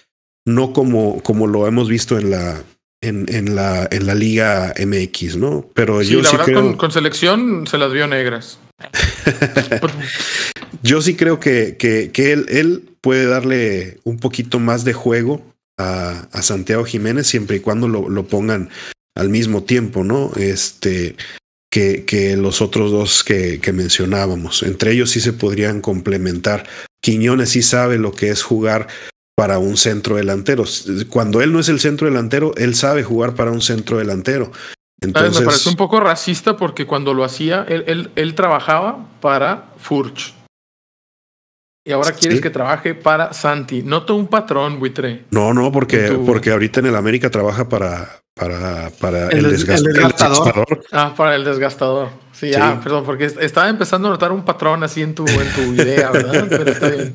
[0.45, 2.63] no como, como lo hemos visto en la,
[3.01, 5.69] en, en, la, en la Liga MX, ¿no?
[5.75, 6.63] Pero sí, yo la sí verdad creo...
[6.63, 8.59] con, con, selección se las vio negras.
[10.83, 15.41] yo sí creo que, que, que él, él, puede darle un poquito más de juego
[15.79, 18.71] a, a Santiago Jiménez siempre y cuando lo, lo, pongan
[19.15, 20.33] al mismo tiempo, ¿no?
[20.37, 21.15] Este
[21.71, 24.63] que, que los otros dos que, que, mencionábamos.
[24.63, 26.67] Entre ellos sí se podrían complementar.
[27.01, 28.89] Quiñones sí sabe lo que es jugar
[29.37, 30.65] para un centro delantero.
[31.09, 34.51] Cuando él no es el centro delantero, él sabe jugar para un centro delantero.
[35.01, 39.71] Entonces, me parece un poco racista porque cuando lo hacía, él, él, él trabajaba para
[39.79, 40.35] Furch.
[41.87, 42.43] Y ahora quieres ¿Sí?
[42.43, 43.83] que trabaje para Santi.
[43.83, 45.25] Noto un patrón, buitre.
[45.31, 46.27] No, no, porque, tu...
[46.27, 50.49] porque ahorita en el América trabaja para, para, para el, el, desgast el, desgastador.
[50.49, 50.85] el, desgastador.
[50.93, 52.09] Ah, para el desgastador.
[52.33, 52.61] Sí, sí.
[52.61, 56.11] Ah, perdón, porque estaba empezando a notar un patrón así en tu, en tu idea,
[56.11, 56.47] ¿verdad?
[56.49, 57.15] Pero está bien.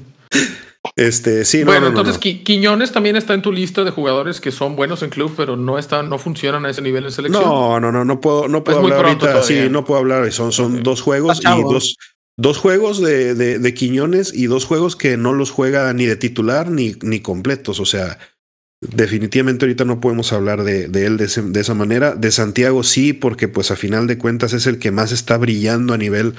[0.96, 2.44] Este, sí, bueno, no, no, entonces no.
[2.44, 5.80] Quiñones también está en tu lista de jugadores que son buenos en club, pero no
[5.80, 7.44] están, no funcionan a ese nivel en selección.
[7.44, 9.20] No, no, no, no puedo, no puedo es hablar ahorita.
[9.20, 9.44] Todavía.
[9.44, 10.30] Sí, no puedo hablar.
[10.32, 11.98] Son, son dos juegos y dos,
[12.38, 16.18] dos juegos de, de, de, Quiñones y dos juegos que no los juega ni de
[16.18, 17.80] titular ni, ni completos.
[17.80, 18.20] O sea,
[18.96, 22.16] definitivamente ahorita no podemos hablar de, de él de, ese, de, esa manera.
[22.16, 25.94] De Santiago sí, porque pues a final de cuentas es el que más está brillando
[25.94, 26.36] a nivel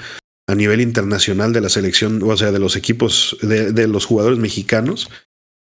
[0.47, 4.37] a nivel internacional de la selección, o sea, de los equipos, de, de los jugadores
[4.37, 5.09] mexicanos.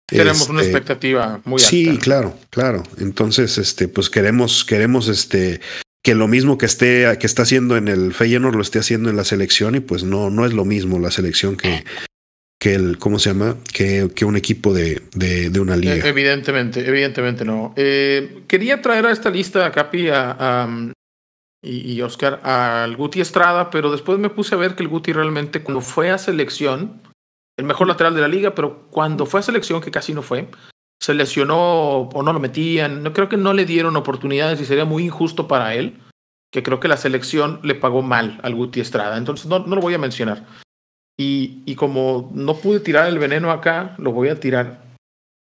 [0.06, 1.68] Tenemos este, una expectativa muy alta.
[1.68, 2.82] Sí, claro, claro.
[2.98, 5.60] Entonces, este, pues queremos, queremos, este,
[6.02, 9.16] que lo mismo que esté, que está haciendo en el Feyenoord lo esté haciendo en
[9.16, 11.84] la selección y pues no, no es lo mismo la selección que,
[12.60, 13.56] que el, ¿cómo se llama?
[13.72, 15.94] Que, que un equipo de, de, una liga.
[15.94, 17.72] Eh, Evidentemente, evidentemente no.
[17.74, 20.92] Eh, quería traer a esta lista, Capi, a, a,
[21.62, 25.62] y, Oscar al Guti Estrada, pero después me puse a ver que el Guti realmente
[25.62, 27.00] cuando fue a selección,
[27.58, 30.48] el mejor lateral de la liga, pero cuando fue a selección, que casi no fue,
[31.00, 34.84] se lesionó o no lo metían, no creo que no le dieron oportunidades y sería
[34.84, 35.98] muy injusto para él,
[36.52, 39.80] que creo que la selección le pagó mal al Guti Estrada, entonces no, no lo
[39.80, 40.44] voy a mencionar.
[41.20, 44.80] Y, y como no pude tirar el veneno acá, lo voy a tirar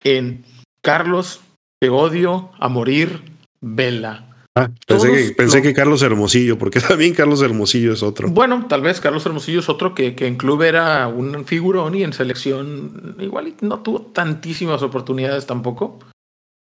[0.04, 0.43] en
[0.82, 1.39] Carlos,
[1.80, 3.21] te odio a morir,
[3.62, 4.28] Vela.
[4.58, 8.28] Ah, pensé, que, pensé que Carlos Hermosillo, porque también Carlos Hermosillo es otro.
[8.30, 12.04] Bueno, tal vez Carlos Hermosillo es otro que, que en club era un figurón y
[12.04, 15.97] en selección igual no tuvo tantísimas oportunidades tampoco.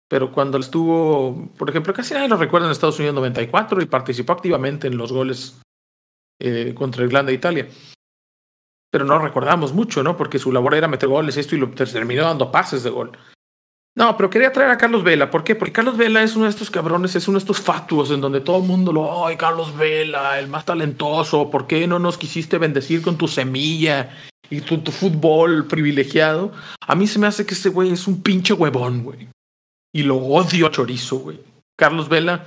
[0.08, 4.34] Pero cuando estuvo, por ejemplo, casi nadie lo recuerda en Estados Unidos 94 y participó
[4.34, 5.60] activamente en los goles
[6.40, 7.68] eh, contra Irlanda e Italia.
[8.94, 10.16] Pero no recordamos mucho, ¿no?
[10.16, 13.12] Porque su labor era meter goles, esto y lo terminó dando pases de gol.
[13.96, 15.32] No, pero quería traer a Carlos Vela.
[15.32, 15.56] ¿Por qué?
[15.56, 18.42] Porque Carlos Vela es uno de estos cabrones, es uno de estos fatuos en donde
[18.42, 22.60] todo el mundo lo, ay, Carlos Vela, el más talentoso, ¿por qué no nos quisiste
[22.60, 24.12] bendecir con tu semilla
[24.52, 26.52] y tu, fútbol privilegiado?
[26.88, 29.28] A mí se me hace que ese güey es un pinche huevón, güey.
[29.92, 31.40] Y lo odio a chorizo, güey.
[31.76, 32.46] Carlos Vela,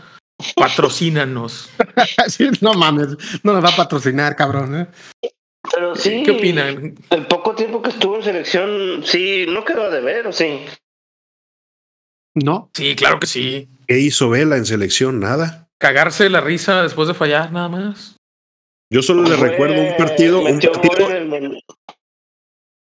[0.54, 1.70] patrocínanos.
[2.60, 4.76] no mames, no nos va a patrocinar, cabrón.
[4.76, 4.86] ¿eh?
[5.72, 6.22] Pero sí.
[6.24, 6.94] ¿Qué opinan?
[7.10, 10.60] El poco tiempo que estuvo en selección, sí, no quedó de ver, ¿o sí?
[12.34, 12.70] ¿No?
[12.74, 13.68] Sí, claro que sí.
[13.86, 15.20] ¿Qué hizo Vela en selección?
[15.20, 15.68] Nada.
[15.78, 18.16] Cagarse la risa después de fallar, nada más.
[18.90, 20.40] Yo solo le recuerdo un partido.
[20.40, 21.08] Un partido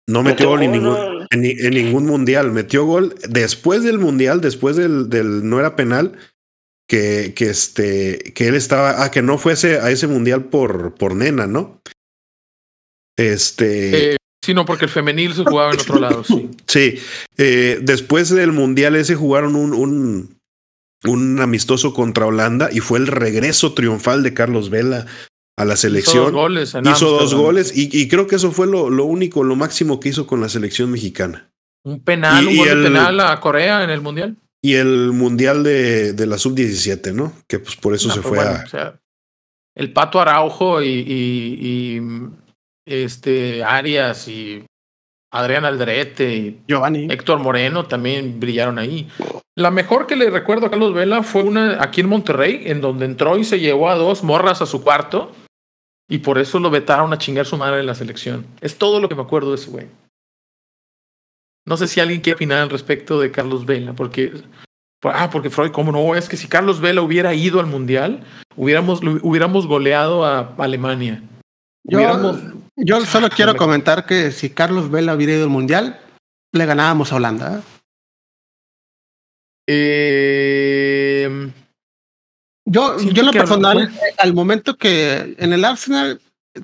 [0.08, 2.50] no metió, gol, en, ningún, en, ningún mundial.
[2.50, 6.18] Metió gol después del mundial, después del, del no era penal.
[6.88, 11.14] Que, que, este, que él estaba, ah, que no fuese a ese mundial por, por
[11.14, 11.80] nena, ¿no?
[13.16, 14.12] Este.
[14.12, 16.50] Eh, Sí, no, porque el femenil se jugaba en otro lado, sí.
[16.66, 16.98] Sí,
[17.38, 20.36] eh, después del Mundial ese jugaron un, un,
[21.04, 25.06] un, amistoso contra Holanda y fue el regreso triunfal de Carlos Vela
[25.56, 26.24] a la selección.
[26.24, 26.74] Hizo dos goles.
[26.84, 30.08] hizo dos goles y, y, creo que eso fue lo, lo, único, lo máximo que
[30.08, 31.52] hizo con la selección mexicana.
[31.84, 34.36] Un penal, y, un gol penal a Corea en el Mundial.
[34.60, 37.32] Y el Mundial de, de la Sub-17, ¿no?
[37.46, 38.64] Que pues por eso se fue a...
[38.64, 39.00] O sea,
[39.76, 42.00] el Pato Araujo y, y
[42.86, 44.64] este, Arias y
[45.32, 47.08] Adrián Aldrete y Giovanni.
[47.10, 49.08] Héctor Moreno también brillaron ahí.
[49.56, 53.04] La mejor que le recuerdo a Carlos Vela fue una aquí en Monterrey, en donde
[53.04, 55.32] entró y se llevó a dos morras a su cuarto
[56.08, 58.46] y por eso lo vetaron a chingar su madre en la selección.
[58.60, 59.86] Es todo lo que me acuerdo de ese güey.
[61.66, 64.32] No sé si alguien quiere opinar al respecto de Carlos Vela, porque
[65.04, 66.14] ah, porque Freud, ¿cómo no?
[66.14, 68.24] Es que si Carlos Vela hubiera ido al mundial,
[68.56, 71.22] hubiéramos, hubiéramos goleado a Alemania.
[71.84, 72.00] Yo,
[72.76, 76.00] yo solo quiero comentar que si Carlos Vela hubiera ido al Mundial,
[76.52, 77.62] le ganábamos a Holanda.
[79.68, 81.24] ¿eh?
[81.24, 81.52] Em,
[82.64, 86.20] yo, yo en lo personal, al momento que en el Arsenal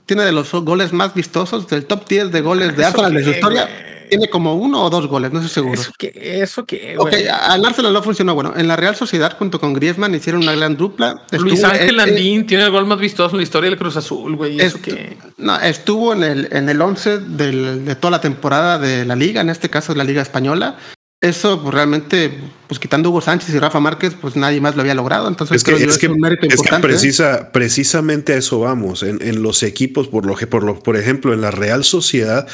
[0.07, 3.31] tiene de los goles más vistosos, del top 10 de goles de Arsenal de su
[3.31, 3.69] historia,
[4.09, 5.81] tiene como uno o dos goles, no estoy seguro.
[5.81, 6.97] Eso que, eso que.
[6.99, 8.35] Ok, al Arsenal no funcionó.
[8.35, 11.23] Bueno, en la Real Sociedad junto con Griezmann hicieron una gran dupla.
[11.33, 14.61] Luis Ángel Landín tiene el gol más vistoso en la historia del Cruz Azul, güey.
[14.61, 15.17] Eso que.
[15.37, 19.51] No, estuvo en el, en el 11 de toda la temporada de la liga, en
[19.51, 20.79] este caso de la Liga Española.
[21.21, 22.33] Eso pues, realmente,
[22.69, 25.27] pues quitando Hugo Sánchez y Rafa Márquez, pues nadie más lo había logrado.
[25.27, 29.03] Entonces es que, es, que, un mérito es que precisa, precisamente a eso vamos.
[29.03, 32.47] En, en los equipos, por lo que, por lo, por ejemplo, en la Real Sociedad,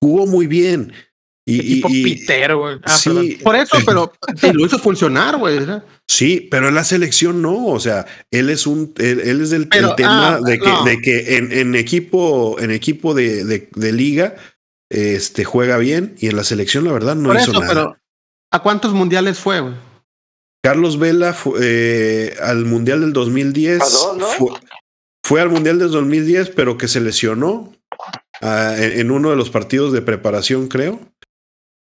[0.00, 0.92] jugó muy bien.
[1.46, 2.78] Y, tipo Peter, güey.
[2.84, 4.12] Ah, sí, por eso, pero
[4.52, 5.58] lo hizo funcionar, güey.
[6.06, 7.66] Sí, pero en la selección no.
[7.66, 11.52] O sea, él es un, él, es del tema ah, de que, de que en,
[11.52, 14.36] en, equipo, en equipo de, de, de, liga,
[14.90, 17.68] este juega bien y en la selección, la verdad, no por hizo eso, nada.
[17.68, 17.96] Pero,
[18.52, 19.74] ¿a cuántos mundiales fue, güey?
[20.62, 23.78] Carlos Vela fue, eh, al mundial del 2010.
[23.78, 24.26] Dos, ¿no?
[24.26, 24.52] fue,
[25.24, 27.72] fue, al mundial del 2010, pero que se lesionó
[28.42, 31.00] uh, en, en uno de los partidos de preparación, creo.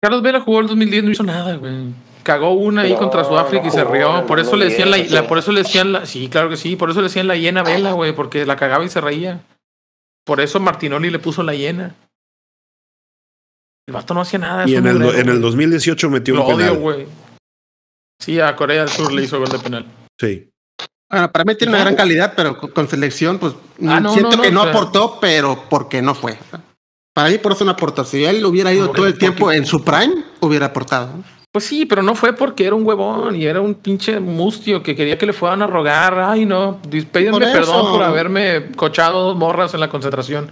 [0.01, 1.93] Carlos Vela jugó el 2010, no hizo nada, güey.
[2.23, 4.25] Cagó una ahí contra Sudáfrica y se rió.
[4.27, 6.89] Por eso le decían la, por eso le decían la, sí, claro que sí, por
[6.89, 9.39] eso le decían la hiena Vela, güey, porque la cagaba y se reía.
[10.25, 11.95] Por eso Martinoli le puso la hiena.
[13.87, 14.67] El vato no hacía nada.
[14.67, 16.71] Y en el, en el 2018 metió Lo un penal.
[16.71, 17.07] odio, güey.
[18.19, 19.85] Sí, a Corea del Sur le hizo gol de penal.
[20.19, 20.49] Sí.
[21.09, 23.53] Bueno, para mí tiene una gran calidad, pero con selección, pues
[23.87, 26.37] ah, no, siento que no aportó, pero porque no fue.
[27.13, 28.03] Para mí por eso no aportó.
[28.03, 31.09] Si él hubiera ido todo el tiempo en su prime, hubiera aportado.
[31.51, 34.95] Pues sí, pero no fue porque era un huevón y era un pinche mustio que
[34.95, 36.19] quería que le fueran a rogar.
[36.19, 40.51] Ay, no, pídenme perdón por haberme cochado dos morras en la concentración.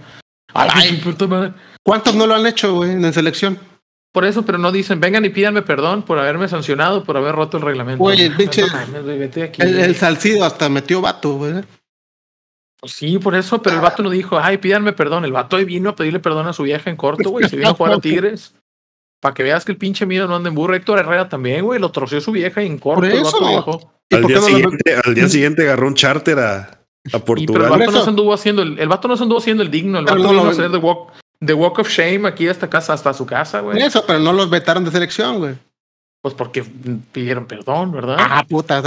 [0.54, 1.52] Ay, madre.
[1.84, 3.58] ¿Cuántos no lo han hecho, güey, en selección?
[4.16, 7.58] Por eso, pero no dicen, vengan y pídanme perdón por haberme sancionado, por haber roto
[7.58, 8.02] el reglamento.
[8.02, 8.62] Oye, pinche.
[9.58, 11.52] el, el, salcido hasta metió vato, güey.
[12.80, 15.26] Pues sí, por eso, pero el vato no dijo, ay, pídanme perdón.
[15.26, 17.46] El vato vino a pedirle perdón a su vieja en corto, güey.
[17.46, 18.54] Se vino a jugar a Tigres.
[19.20, 20.74] Para que veas que el pinche mío no anda en burro.
[20.74, 21.78] Héctor Herrera también, güey.
[21.78, 23.02] Lo troció su vieja y en corto.
[23.02, 23.92] Por eso.
[24.12, 27.64] Al día, siguiente, al día siguiente agarró un charter a, a Portugal.
[27.64, 29.98] el vato no se anduvo haciendo el, el vato no se anduvo haciendo el digno.
[29.98, 32.92] El vato no, vino a hacer the walk, the walk of shame aquí hasta casa,
[32.92, 33.80] hasta su casa, güey.
[33.80, 35.54] Eso, pero no los vetaron de selección, güey.
[36.22, 36.64] Pues porque
[37.12, 38.16] pidieron perdón, ¿verdad?
[38.18, 38.82] Ah, puta.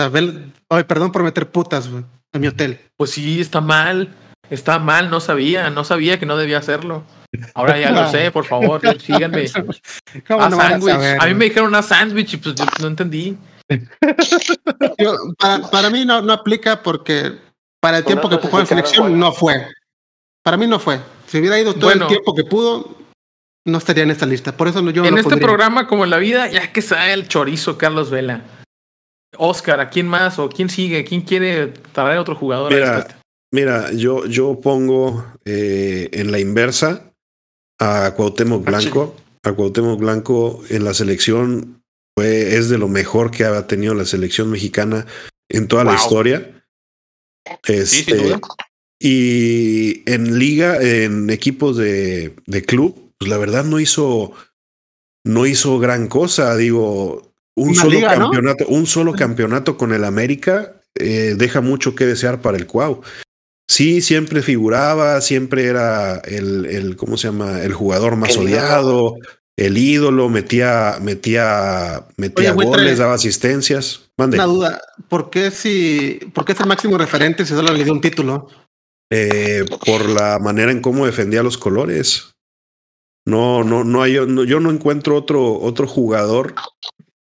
[0.70, 2.80] Ay, perdón por meter putas, güey, a mi hotel.
[2.98, 4.10] Pues sí, está mal.
[4.50, 7.04] Está mal, no sabía, no sabía que no debía hacerlo.
[7.54, 9.46] Ahora ya lo sé, por favor, síganme.
[10.28, 13.38] A, no a mí me dijeron una sándwich y pues yo no entendí.
[15.38, 17.38] para, para, mí no, no aplica porque
[17.80, 19.68] para el tiempo que pudo en selección no fue.
[20.42, 21.00] Para mí no fue.
[21.30, 22.98] Si hubiera ido todo el tiempo que pudo,
[23.66, 24.58] no estaría en esta lista.
[24.58, 27.78] Por eso yo En este programa, como en la vida, ya que sabe el chorizo
[27.78, 28.44] Carlos Vela.
[29.38, 30.40] Oscar, ¿a quién más?
[30.40, 31.06] ¿O quién sigue?
[31.06, 32.74] ¿Quién quiere traer otro jugador?
[32.74, 33.08] Mira,
[33.52, 37.12] mira yo, yo pongo eh, en la inversa
[37.80, 39.16] a Cuauhtémoc ah, Blanco.
[39.44, 41.84] A Cuauhtémoc Blanco en la selección
[42.18, 45.06] fue, es de lo mejor que ha tenido la selección mexicana
[45.48, 46.64] en toda la historia.
[47.66, 48.40] Este,
[49.00, 54.34] y en liga, en equipos de, de club, pues la verdad no hizo,
[55.24, 56.56] no hizo gran cosa.
[56.58, 62.42] Digo, un solo campeonato, un solo campeonato con el América eh, deja mucho que desear
[62.42, 63.02] para el Cuau.
[63.70, 67.62] Sí, siempre figuraba, siempre era el, el ¿cómo se llama?
[67.62, 69.16] El jugador más odiado,
[69.56, 74.10] el ídolo, metía, metía, metía goles, daba asistencias.
[74.18, 74.38] Mande.
[74.38, 77.94] Una duda, ¿por qué si, por qué es el máximo referente si solo le dio
[77.94, 78.48] un título?
[79.12, 82.36] Eh, por la manera en cómo defendía los colores.
[83.26, 86.56] No, no, no hay, yo no encuentro otro, otro jugador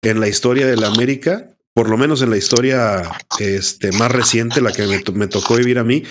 [0.01, 3.03] en la historia de la América por lo menos en la historia
[3.37, 6.01] este, más reciente, la que me, tocó vivir a mí,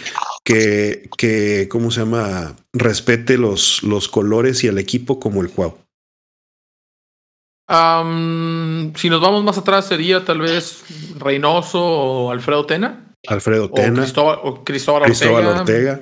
[0.44, 2.54] que, que, ¿cómo se llama?
[2.72, 5.76] Respete los, los colores y el equipo como el Cuau.
[8.94, 10.84] si nos vamos más atrás, sería tal vez
[11.18, 13.05] Reynoso o Alfredo Tena.
[13.26, 14.04] Alfredo Tena.
[14.42, 15.10] O Cristóbal,
[15.46, 16.00] Ortega.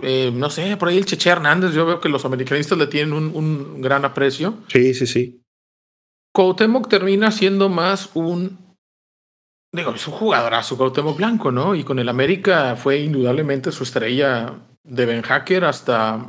[0.00, 1.72] Eh, no sé, por ahí el Cheche Hernández.
[1.72, 4.58] Yo veo que los americanistas le tienen un, un gran aprecio.
[4.68, 5.42] Sí, sí, sí.
[6.32, 8.76] Cuauhtémoc termina siendo más un.
[9.74, 11.74] Digo, es un jugadorazo Cuauhtémoc Blanco, ¿no?
[11.74, 16.26] Y con el América fue indudablemente su estrella de Ben Hacker hasta.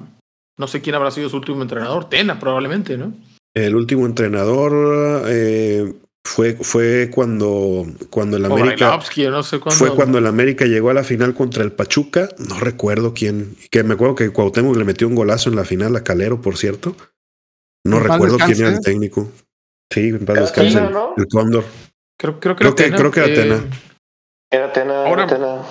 [0.58, 3.13] No sé quién habrá sido su último entrenador, Tena, probablemente, ¿no?
[3.53, 8.99] El último entrenador eh, fue, fue cuando, cuando el América.
[9.29, 12.29] No sé fue cuando el América llegó a la final contra el Pachuca.
[12.38, 13.55] No recuerdo quién.
[13.71, 16.58] Que me acuerdo que Cuauhtémoc le metió un golazo en la final a Calero, por
[16.58, 16.95] cierto.
[17.86, 19.32] No recuerdo quién era el técnico.
[19.91, 20.82] Sí, en paz descanse.
[20.82, 21.13] ¿no?
[21.17, 21.63] El Cóndor.
[22.17, 23.63] Creo, creo, creo, que, creo que era Atena.
[24.51, 25.05] Era Atena.
[25.05, 25.62] Ahora, Atena.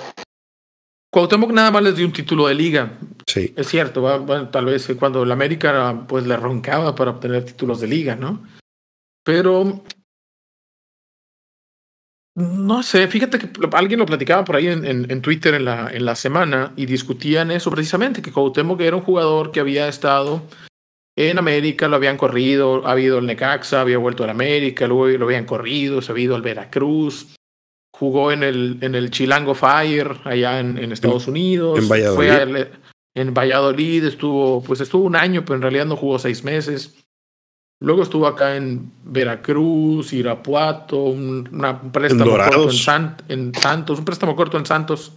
[1.11, 2.97] Cuauhtémoc nada más les dio un título de liga.
[3.25, 3.53] Sí.
[3.55, 7.87] Es cierto, bueno, tal vez cuando el América pues le roncaba para obtener títulos de
[7.87, 8.43] liga, ¿no?
[9.23, 9.83] Pero
[12.39, 15.89] no sé, fíjate que alguien lo platicaba por ahí en, en, en, Twitter en la,
[15.91, 20.43] en la semana y discutían eso precisamente, que Cuauhtémoc era un jugador que había estado
[21.27, 25.25] en América lo habían corrido, ha habido el Necaxa, había vuelto al América, luego lo
[25.25, 27.35] habían corrido, se ha ido al Veracruz,
[27.93, 31.77] jugó en el, en el Chilango Fire allá en, en Estados Unidos.
[31.77, 32.67] En Valladolid.
[33.15, 36.95] en Valladolid estuvo, pues estuvo un año, pero en realidad no jugó seis meses.
[37.81, 44.35] Luego estuvo acá en Veracruz, Irapuato, un, una, préstamo corto en, en, Santos, un préstamo
[44.35, 45.13] corto en Santos,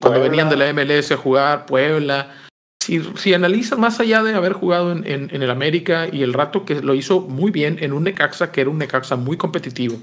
[0.00, 2.32] cuando venían de la MLS a jugar, Puebla
[2.82, 6.64] si, si analizas más allá de haber jugado en, en, el América y el rato
[6.64, 10.00] que lo hizo muy bien en un Necaxa, que era un Necaxa muy competitivo,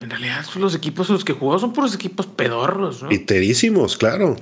[0.00, 3.08] en realidad los equipos en los que jugó son puros equipos pedorros, ¿no?
[3.08, 4.36] Piterísimos, claro.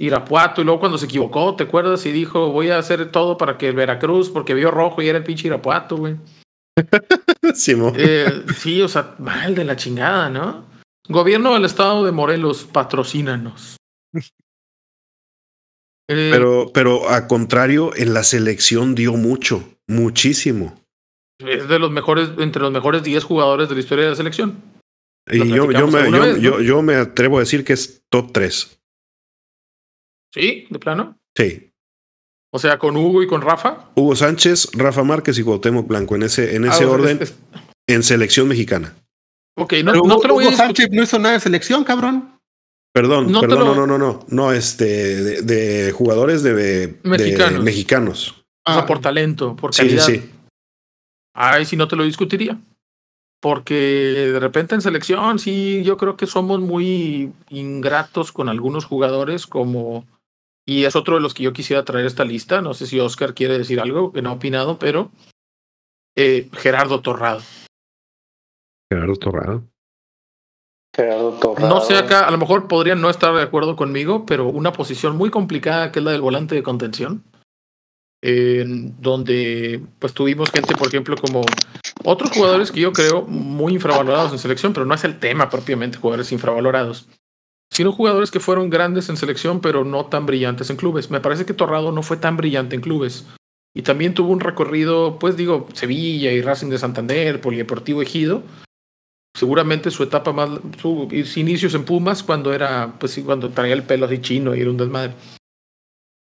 [0.00, 2.06] Irapuato, y luego cuando se equivocó, ¿te acuerdas?
[2.06, 5.18] Y dijo, voy a hacer todo para que el Veracruz, porque vio rojo y era
[5.18, 6.16] el pinche Irapuato, güey.
[7.96, 10.64] eh, sí, o sea, mal de la chingada, ¿no?
[11.06, 13.76] Gobierno del Estado de Morelos, patrocínanos.
[16.12, 20.82] Eh, pero, pero a contrario, en la selección dio mucho, muchísimo.
[21.38, 24.60] Es de los mejores, entre los mejores 10 jugadores de la historia de la selección.
[25.30, 28.79] Y yo, yo, me, yo, yo, me atrevo a decir que es top 3.
[30.32, 30.66] ¿Sí?
[30.70, 31.18] ¿De plano?
[31.36, 31.70] Sí.
[32.52, 33.90] O sea, con Hugo y con Rafa.
[33.94, 37.20] Hugo Sánchez, Rafa Márquez y Cuauhtémoc Blanco, en ese, en ese ah, orden,
[37.86, 38.94] en selección mexicana.
[39.56, 42.38] Ok, no, no te lo voy Hugo Sánchez no hizo nada de selección, cabrón.
[42.92, 47.62] Perdón, no perdón, no, no, no, no, no, este, de, jugadores de, mexicanos.
[47.62, 48.44] mexicanos.
[48.64, 50.04] Ah, por talento, por calidad.
[50.04, 50.30] Sí, sí.
[51.32, 52.58] Ay, si no te lo discutiría.
[53.40, 53.74] porque
[54.32, 60.04] de repente en selección sí, yo creo que somos muy ingratos con algunos jugadores como...
[60.70, 62.60] Y es otro de los que yo quisiera traer esta lista.
[62.60, 65.10] No sé si Oscar quiere decir algo que no ha opinado, pero
[66.16, 67.42] eh, Gerardo Torrado.
[68.88, 69.64] Gerardo Torrado.
[70.94, 71.68] Gerardo Torrado.
[71.68, 75.16] No sé acá, a lo mejor podrían no estar de acuerdo conmigo, pero una posición
[75.16, 77.24] muy complicada que es la del volante de contención
[78.22, 81.42] donde pues tuvimos gente, por ejemplo, como
[82.04, 85.98] otros jugadores que yo creo muy infravalorados en selección, pero no es el tema propiamente,
[85.98, 87.08] jugadores infravalorados,
[87.70, 91.10] sino jugadores que fueron grandes en selección, pero no tan brillantes en clubes.
[91.10, 93.26] Me parece que Torrado no fue tan brillante en clubes.
[93.74, 98.42] Y también tuvo un recorrido, pues digo, Sevilla y Racing de Santander, Polideportivo Ejido.
[99.36, 100.50] Seguramente su etapa más,
[100.82, 104.60] sus inicios en Pumas cuando era, pues sí, cuando traía el pelo así chino y
[104.60, 105.14] era un desmadre.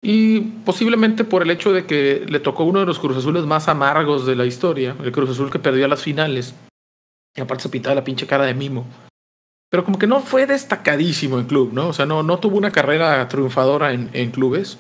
[0.03, 3.69] Y posiblemente por el hecho de que le tocó uno de los Cruz Azules más
[3.69, 6.55] amargos de la historia, el Cruz Azul que perdió a las finales.
[7.37, 8.85] Y aparte se pintaba la pinche cara de mimo.
[9.71, 11.89] Pero como que no fue destacadísimo en club, ¿no?
[11.89, 14.79] O sea, no, no tuvo una carrera triunfadora en, en clubes.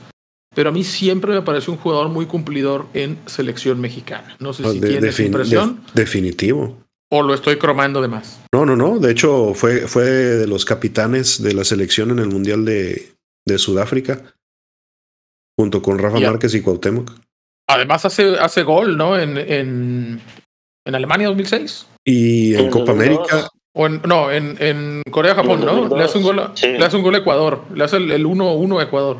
[0.55, 4.34] Pero a mí siempre me pareció un jugador muy cumplidor en selección mexicana.
[4.41, 5.82] No sé si tiene tienes impresión.
[5.95, 6.78] definitivo.
[7.11, 8.41] ¿O lo estoy cromando de más?
[8.53, 8.99] No, no, no.
[8.99, 13.14] De hecho, fue, fue de los capitanes de la selección en el Mundial de,
[13.47, 14.22] de Sudáfrica
[15.59, 17.12] junto con Rafa Márquez y Cuauhtémoc.
[17.66, 19.18] Además hace, hace gol, ¿no?
[19.18, 20.20] En, en,
[20.86, 21.86] en Alemania 2006.
[22.05, 23.49] Y en, Copa América.
[23.75, 25.97] O en, no, en, en Corea-Japón, ¿no?
[25.97, 27.64] Le hace un gol, a, le hace un gol a Ecuador.
[27.75, 29.19] Le hace el 1-1 a Ecuador.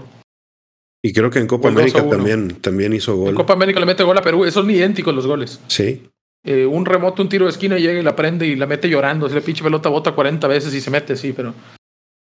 [1.03, 3.31] Y creo que en Copa América también, también hizo gol.
[3.31, 4.45] En Copa América le mete gol a Perú.
[4.45, 5.61] Esos son idénticos los goles.
[5.69, 6.09] Sí.
[6.45, 9.29] Eh, un remoto, un tiro de esquina, llega y la prende y la mete llorando.
[9.29, 11.55] Si la pinche pelota bota 40 veces y se mete, sí, pero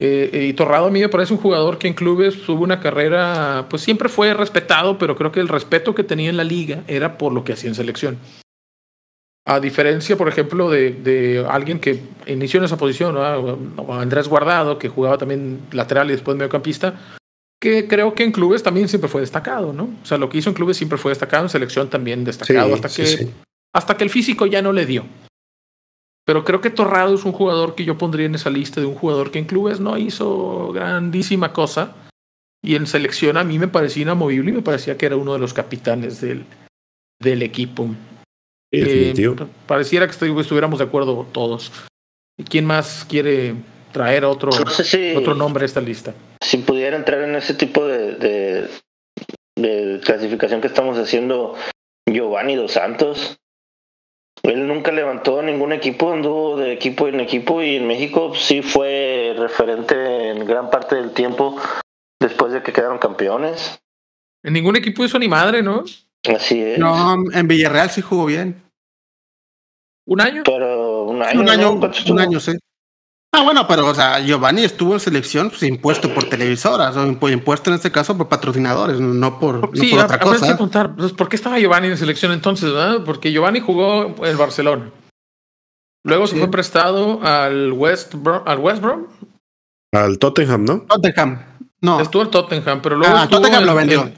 [0.01, 3.67] eh, y Torrado a mí me parece un jugador que en clubes tuvo una carrera,
[3.69, 7.17] pues siempre fue respetado, pero creo que el respeto que tenía en la liga era
[7.17, 8.17] por lo que hacía en selección.
[9.49, 13.91] A diferencia, por ejemplo, de, de alguien que inició en esa posición, ¿no?
[13.91, 17.17] Andrés Guardado, que jugaba también lateral y después mediocampista,
[17.59, 19.89] que creo que en clubes también siempre fue destacado, ¿no?
[20.03, 22.89] O sea, lo que hizo en clubes siempre fue destacado, en selección también destacado, hasta,
[22.89, 23.27] que,
[23.73, 25.05] hasta que el físico ya no le dio.
[26.25, 28.93] Pero creo que Torrado es un jugador que yo pondría en esa lista de un
[28.93, 31.95] jugador que en clubes no hizo grandísima cosa.
[32.61, 35.39] Y en selección a mí me parecía inamovible y me parecía que era uno de
[35.39, 36.45] los capitanes del,
[37.19, 37.89] del equipo.
[38.71, 39.13] Eh,
[39.65, 41.71] pareciera que estuviéramos de acuerdo todos.
[42.49, 43.55] ¿Quién más quiere
[43.91, 44.51] traer otro,
[45.15, 46.13] otro nombre a esta lista?
[46.41, 48.69] Si pudiera entrar en ese tipo de,
[49.55, 51.55] de clasificación que estamos haciendo
[52.07, 53.39] Giovanni Dos Santos,
[54.43, 59.35] él nunca levantó ningún equipo, anduvo de equipo en equipo y en México sí fue
[59.37, 61.57] referente en gran parte del tiempo
[62.21, 63.81] después de que quedaron campeones.
[64.43, 65.83] En ningún equipo hizo ni madre, ¿no?
[66.27, 66.79] Así es.
[66.79, 68.61] No, en Villarreal sí jugó bien.
[70.05, 70.43] ¿Un año?
[70.43, 71.39] Pero un año.
[71.39, 72.53] Un año, un año sí.
[73.31, 77.69] Ah, bueno, pero o sea, Giovanni estuvo en selección pues, impuesto por televisoras, o impuesto
[77.69, 80.57] en este caso por patrocinadores, no por, sí, no por otra cosa.
[80.57, 82.73] Contar, pues, ¿Por qué estaba Giovanni en selección entonces?
[82.73, 83.03] ¿verdad?
[83.05, 84.89] Porque Giovanni jugó en Barcelona.
[86.03, 89.05] Luego se fue prestado al West Brom, al West Brom.
[89.91, 90.79] Al Tottenham, ¿no?
[90.81, 91.43] Tottenham.
[91.81, 92.01] No.
[92.01, 93.15] Estuvo en Tottenham, pero luego.
[93.15, 94.11] Ah, Tottenham lo vendió.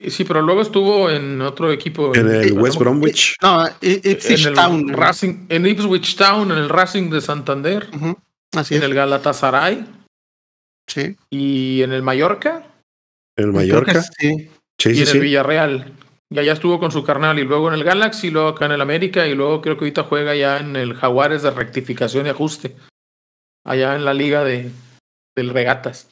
[0.00, 2.14] Sí, pero luego estuvo en otro equipo.
[2.14, 3.34] En el West Bromwich.
[3.42, 4.88] No, Ipswich Town.
[4.92, 7.88] Racing, en Ipswich Town, en el Racing de Santander.
[8.54, 9.86] Así en el Galatasaray.
[10.86, 11.16] Sí.
[11.30, 12.66] Y en el Mallorca.
[13.36, 14.02] En el Mallorca.
[14.02, 14.50] Sí.
[14.78, 15.92] Sí, y en el Villarreal.
[16.30, 17.38] Y allá estuvo con su carnal.
[17.38, 19.26] Y luego en el Galaxy, luego acá en el América.
[19.26, 22.76] Y luego creo que ahorita juega ya en el Jaguares de rectificación y ajuste.
[23.64, 24.70] Allá en la liga de
[25.36, 26.08] del Regatas.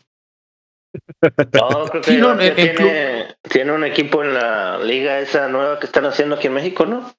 [1.53, 6.47] No, creo que tiene, un equipo en la liga esa nueva que están haciendo aquí
[6.47, 7.15] en México, ¿no?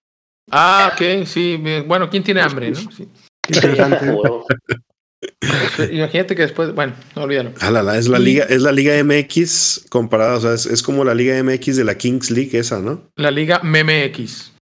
[0.52, 1.62] Ah, ok, sí.
[1.86, 2.92] Bueno, ¿quién tiene hambre, no?
[2.92, 3.08] Sí.
[3.48, 4.06] Interesante.
[5.92, 7.54] Imagínate que después, bueno, no olvídalo.
[7.60, 11.42] Ah, es la liga, es la Liga MX comparada, o sea, es, como la Liga
[11.44, 13.10] MX de la Kings League esa, ¿no?
[13.16, 14.54] La Liga MMX.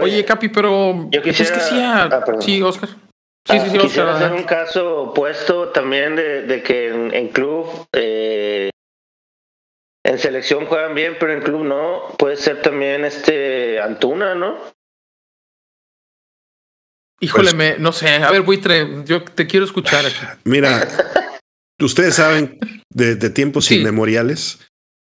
[0.00, 2.88] Oye, Capi, pero yo quisiera, es que sí, ah, sí, Oscar.
[3.44, 8.70] Sí, sí, sí, ah, quisiera hacer un caso opuesto también de, que en, club, eh,
[10.04, 12.14] en selección juegan bien, pero en club no.
[12.18, 14.58] Puede ser también este Antuna, ¿no?
[17.20, 18.08] Híjole, pues no sé.
[18.08, 20.24] A ver, Buitre, yo te quiero escuchar aquí.
[20.44, 20.88] Mira,
[21.80, 22.58] ustedes saben
[22.90, 24.58] de, tiempos inmemoriales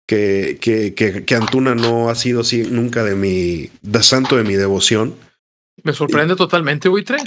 [0.08, 4.56] que, que, que, Antuna no ha sido así nunca de mi, de santo de mi
[4.56, 5.16] devoción.
[5.84, 7.18] Me sorprende totalmente, Buitre.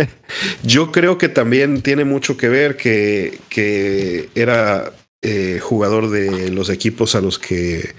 [0.62, 4.92] yo creo que también tiene mucho que ver que, que era
[5.22, 7.94] eh, jugador de los equipos a los que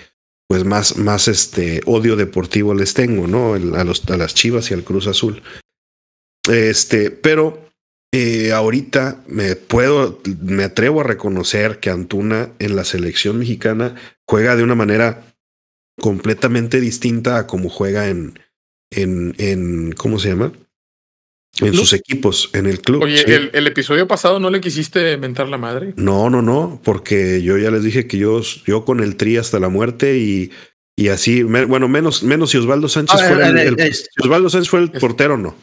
[0.48, 3.56] pues más, más este odio deportivo les tengo, ¿no?
[3.56, 5.41] A, los, a las Chivas y al Cruz Azul.
[6.48, 7.68] Este, pero
[8.14, 13.96] eh, ahorita me puedo, me atrevo a reconocer que Antuna en la selección mexicana
[14.28, 15.36] juega de una manera
[16.00, 18.39] completamente distinta a como juega en,
[18.92, 20.52] en, en ¿cómo se llama?
[21.60, 23.04] En sus equipos, en el club.
[23.04, 25.94] Oye, el, el, episodio pasado no le quisiste mentar la madre.
[25.96, 29.58] No, no, no, porque yo ya les dije que yo, yo con el tri hasta
[29.60, 30.52] la muerte y,
[30.98, 34.50] y así, bueno, menos, menos si Osvaldo Sánchez ah, fue el, el, el, si Osvaldo
[34.50, 35.56] Sánchez fue el portero, no.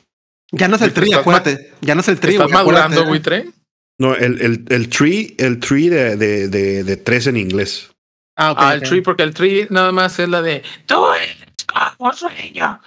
[0.51, 1.73] Ya no es el tri, acuérdate.
[1.83, 2.33] Ya no es el tri.
[2.33, 3.51] ¿Estás madurando, güey, tre?
[3.99, 7.91] No, el, el, el tree, el tree de, de, de, de tres en inglés.
[8.37, 8.89] Ah, okay, ah, el okay.
[8.89, 12.81] tree, porque el tree nada más es la de tú eres como sueño.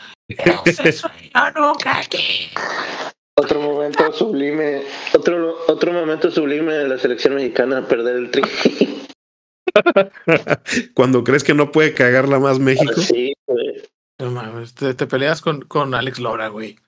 [1.55, 2.49] Nunca aquí.
[3.37, 8.43] Otro momento sublime, otro, otro momento sublime de la selección mexicana, perder el tri.
[10.93, 12.93] Cuando crees que no puede cagarla más México.
[12.95, 13.83] Sí, güey.
[14.19, 16.79] No mames, te, te, peleas con, con Alex Lora, güey.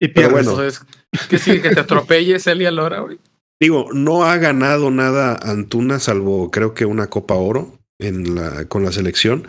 [0.00, 0.32] Y pierdes.
[0.32, 0.50] bueno.
[0.52, 0.86] Entonces,
[1.28, 1.60] ¿qué sigue?
[1.60, 3.18] ¿Que te atropelles Elia Lora, güey?
[3.60, 8.84] Digo, no ha ganado nada Antuna, salvo creo que una Copa Oro en la, con
[8.84, 9.46] la selección.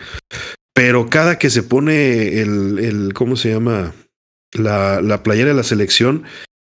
[0.83, 3.93] Pero cada que se pone el, el ¿cómo se llama?
[4.51, 6.23] La, la, playera de la selección,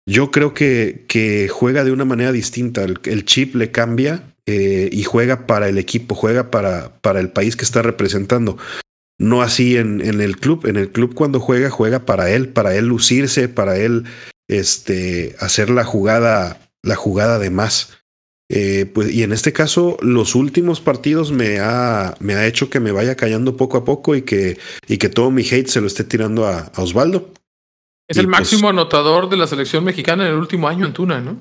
[0.08, 2.84] yo creo que, que juega de una manera distinta.
[2.84, 7.56] El, chip le cambia eh, y juega para el equipo, juega para, para el país
[7.56, 8.58] que está representando.
[9.20, 10.66] No así en, en, el club.
[10.66, 14.06] En el club cuando juega, juega para él, para él lucirse, para él
[14.48, 18.00] este, hacer la jugada, la jugada de más.
[18.54, 22.82] Eh, pues, y en este caso, los últimos partidos me ha, me ha hecho que
[22.82, 24.58] me vaya callando poco a poco y que,
[24.90, 27.30] y que todo mi hate se lo esté tirando a, a Osvaldo.
[28.10, 30.92] Es y el máximo pues, anotador de la selección mexicana en el último año en
[30.92, 31.38] Tuna, ¿no?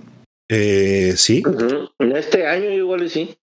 [0.49, 1.43] Eh, sí.
[1.45, 1.91] Uh -huh.
[1.99, 3.37] En este año igual sí.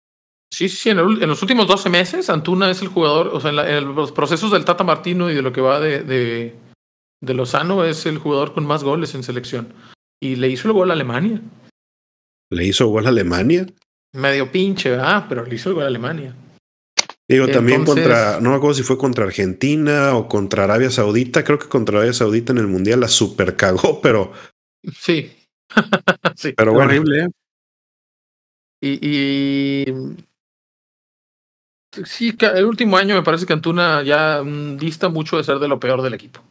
[0.49, 3.49] Sí, sí, en, el, en, los últimos 12 meses, Antuna es el jugador, o sea,
[3.49, 6.55] en, la, en, los procesos del Tata Martino y de lo que va de, de,
[7.21, 9.73] de Lozano, es el jugador con más goles en selección.
[10.21, 11.41] Y le hizo el gol a Alemania.
[12.49, 13.67] ¿Le hizo gol a Alemania?
[14.13, 15.25] Medio pinche, ¿verdad?
[15.27, 16.35] Pero le hizo el gol a Alemania.
[17.29, 21.43] Digo, Entonces, también contra, no me acuerdo si fue contra Argentina o contra Arabia Saudita.
[21.43, 24.31] Creo que contra Arabia Saudita en el Mundial la super cagó, pero.
[24.97, 25.31] Sí.
[26.35, 26.53] sí.
[26.53, 26.89] Pero bueno.
[26.89, 27.23] Horrible.
[27.23, 27.27] ¿eh?
[28.79, 29.85] Y, y,
[32.05, 35.79] sí, el último año me parece que Antuna ya dista mucho de ser de lo
[35.79, 36.41] peor del equipo.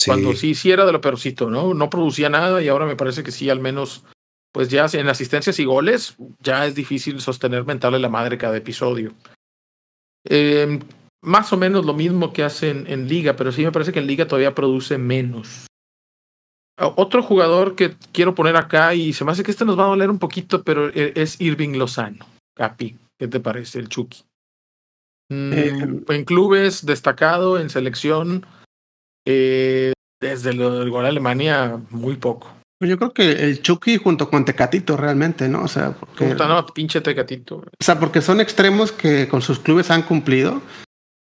[0.00, 0.10] Sí.
[0.10, 1.74] Cuando sí, sí era de lo peorcito, ¿no?
[1.74, 4.04] No producía nada y ahora me parece que sí, al menos
[4.52, 9.14] pues ya en asistencias y goles ya es difícil sostener mental la madre cada episodio.
[10.24, 10.80] Eh,
[11.22, 14.06] más o menos lo mismo que hacen en liga, pero sí me parece que en
[14.06, 15.66] liga todavía produce menos.
[16.78, 19.88] Otro jugador que quiero poner acá y se me hace que este nos va a
[19.88, 22.24] doler un poquito, pero e, es Irving Lozano.
[22.56, 24.24] Capi, ¿qué te parece el Chucky?
[25.28, 28.46] Mm, eh, en clubes destacado, en selección,
[29.26, 32.50] eh, desde el gol a Alemania, muy poco.
[32.80, 35.64] Pues yo creo que el Chucky junto con Tecatito realmente, ¿no?
[35.64, 37.56] O sea, porque, Puta, no, pinche Tecatito.
[37.56, 40.62] O sea, porque son extremos que con sus clubes han cumplido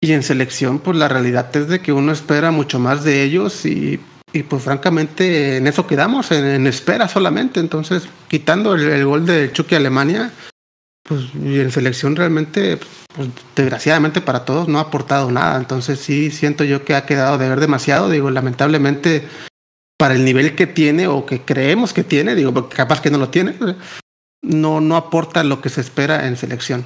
[0.01, 3.67] y en selección, pues la realidad es de que uno espera mucho más de ellos
[3.67, 4.01] y,
[4.33, 7.61] y pues francamente en eso quedamos, en, en espera solamente.
[7.61, 10.33] Entonces, quitando el, el, gol de Chucky a Alemania,
[11.03, 12.79] pues y en selección realmente,
[13.15, 15.59] pues desgraciadamente para todos no ha aportado nada.
[15.59, 18.09] Entonces sí siento yo que ha quedado de ver demasiado.
[18.09, 19.29] Digo, lamentablemente
[20.03, 23.19] para el nivel que tiene o que creemos que tiene, digo, porque capaz que no
[23.19, 23.55] lo tiene,
[24.43, 26.85] no, no aporta lo que se espera en selección.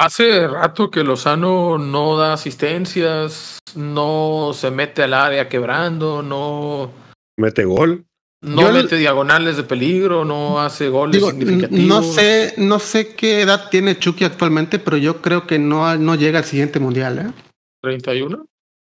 [0.00, 6.90] Hace rato que Lozano no da asistencias, no se mete al área quebrando, no
[7.36, 8.04] mete gol.
[8.42, 11.86] No Yo mete diagonales de peligro, no hace goles digo, significativos.
[11.86, 16.16] No sé, no sé qué edad tiene Chucky actualmente, pero yo creo que no, no
[16.16, 17.32] llega al siguiente mundial, ¿eh?
[17.80, 18.44] 31.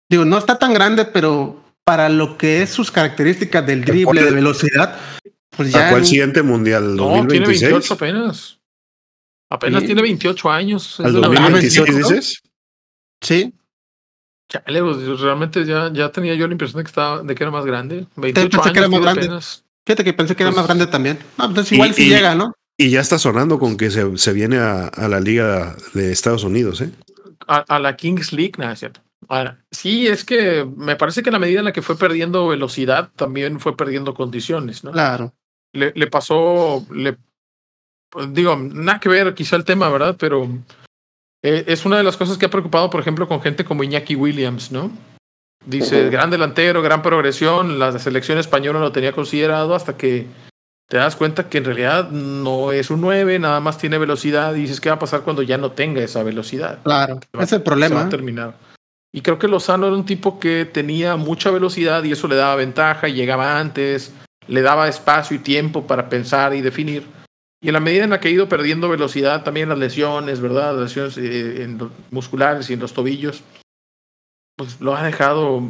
[0.07, 4.31] Digo, no está tan grande, pero para lo que es sus características del drible, de
[4.31, 4.99] velocidad,
[5.51, 5.87] pues ya.
[5.87, 6.95] ¿A cuál siguiente mundial?
[6.95, 7.59] No, 2026?
[7.59, 8.59] tiene 28 apenas.
[9.49, 9.85] Apenas sí.
[9.85, 10.99] tiene 28 años.
[10.99, 12.41] ¿Al 2026 dices?
[13.21, 13.53] Sí.
[14.49, 17.51] Chale, pues, realmente ya, ya tenía yo la impresión de que, estaba, de que era
[17.51, 18.07] más grande.
[18.15, 19.21] 28 pensé años que era más grande.
[19.21, 19.63] apenas.
[19.85, 21.19] Fíjate que pensé que era pues, más grande también.
[21.37, 22.53] No, entonces igual y, si sí llega, ¿no?
[22.77, 26.43] Y ya está sonando con que se, se viene a, a, la Liga de Estados
[26.43, 26.89] Unidos, ¿eh?
[27.47, 29.04] A, a la Kings League, nada, es cierto.
[29.27, 33.09] Ahora, sí, es que me parece que la medida en la que fue perdiendo velocidad,
[33.15, 34.91] también fue perdiendo condiciones, ¿no?
[34.91, 35.33] Claro.
[35.73, 37.17] Le, le pasó, le,
[38.09, 40.15] pues, digo, nada que ver quizá el tema, ¿verdad?
[40.17, 40.47] Pero
[41.43, 44.15] eh, es una de las cosas que ha preocupado, por ejemplo, con gente como Iñaki
[44.15, 44.91] Williams, ¿no?
[45.65, 46.11] Dice, uh -huh.
[46.11, 50.27] gran delantero, gran progresión, la selección española lo tenía considerado hasta que
[50.87, 54.61] te das cuenta que en realidad no es un 9, nada más tiene velocidad y
[54.61, 56.79] dices, ¿qué va a pasar cuando ya no tenga esa velocidad?
[56.83, 57.89] Claro, es el problema.
[57.89, 58.55] Se va a terminar.
[59.15, 62.57] Y creo que Lozano era un tipo que tenía mucha velocidad y eso le daba
[62.57, 64.13] ventaja y llegaba antes,
[64.45, 67.07] le daba espacio y tiempo para pensar y definir.
[67.63, 70.73] Y en la medida en la que ha ido perdiendo velocidad, también las lesiones, ¿verdad?
[70.73, 71.79] Las lesiones eh, en
[72.11, 73.41] musculares y en los tobillos,
[74.57, 75.63] pues lo ha dejado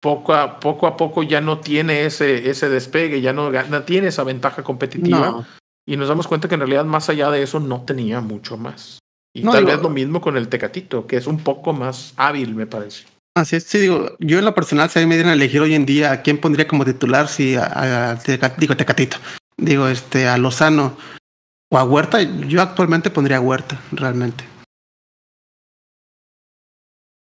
[0.00, 4.06] poco a poco, a poco ya no tiene ese, ese despegue, ya no, no tiene
[4.06, 5.44] esa ventaja competitiva.
[5.84, 8.97] Y nos damos cuenta que en realidad más allá de eso no tenía mucho más.
[9.34, 12.66] Y tal vez lo mismo con el Tecatito, que es un poco más hábil, me
[12.66, 13.04] parece.
[13.36, 15.60] Así es, sí, digo, yo en lo personal, si a mí me dieran a elegir
[15.60, 18.18] hoy en día a quién pondría como titular, si a,
[18.58, 19.18] digo Tecatito,
[19.56, 20.96] digo, este, a Lozano
[21.70, 24.44] o a Huerta, yo actualmente pondría a Huerta, realmente.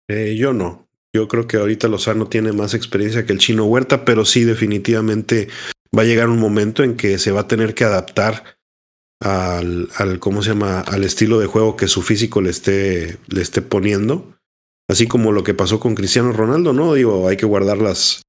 [0.08, 0.86] Eh, yo no.
[1.12, 5.48] Yo creo que ahorita Lozano tiene más experiencia que el chino Huerta, pero sí definitivamente
[5.96, 8.55] va a llegar un momento en que se va a tener que adaptar
[9.20, 10.80] al, al ¿cómo se llama?
[10.80, 14.36] al estilo de juego que su físico le esté, le esté poniendo.
[14.88, 16.94] Así como lo que pasó con Cristiano Ronaldo, ¿no?
[16.94, 18.22] Digo, hay que guardar las,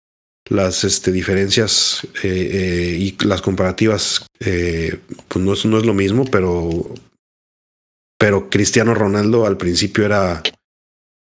[0.49, 5.93] las este, diferencias eh, eh, y las comparativas, eh, pues no es, no es lo
[5.93, 6.69] mismo, pero,
[8.17, 10.41] pero Cristiano Ronaldo al principio era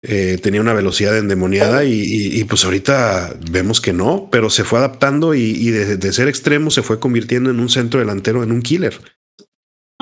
[0.04, 5.70] tenía una velocidad endemoniada y, pues ahorita vemos que no, pero se fue adaptando y,
[5.70, 9.00] de, ser extremo se fue convirtiendo en un centro delantero, en un killer.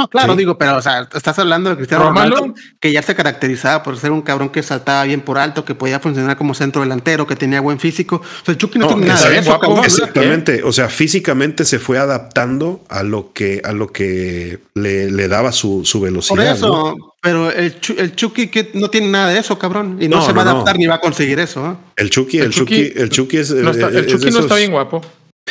[0.00, 3.82] No, claro, digo, pero o sea, estás hablando de Cristiano Ronaldo, que ya se caracterizaba
[3.82, 7.26] por ser un cabrón que saltaba bien por alto, que podía funcionar como centro delantero,
[7.26, 8.16] que tenía buen físico.
[8.16, 9.60] O sea, Chucky no, tiene nada de eso.
[9.84, 10.62] exactamente.
[10.62, 15.52] O sea, físicamente se fue adaptando a lo que, a lo que le, le daba
[15.52, 16.36] su, su velocidad.
[16.36, 19.98] Por eso, pero el, el Chucky que no tiene nada de eso, cabrón.
[20.00, 21.72] Y no, se va a adaptar ni va a conseguir eso.
[21.72, 21.74] ¿eh?
[21.96, 23.50] El Chucky, el, Chucky, el Chucky es.
[23.50, 25.02] No está, el Chucky no está bien guapo.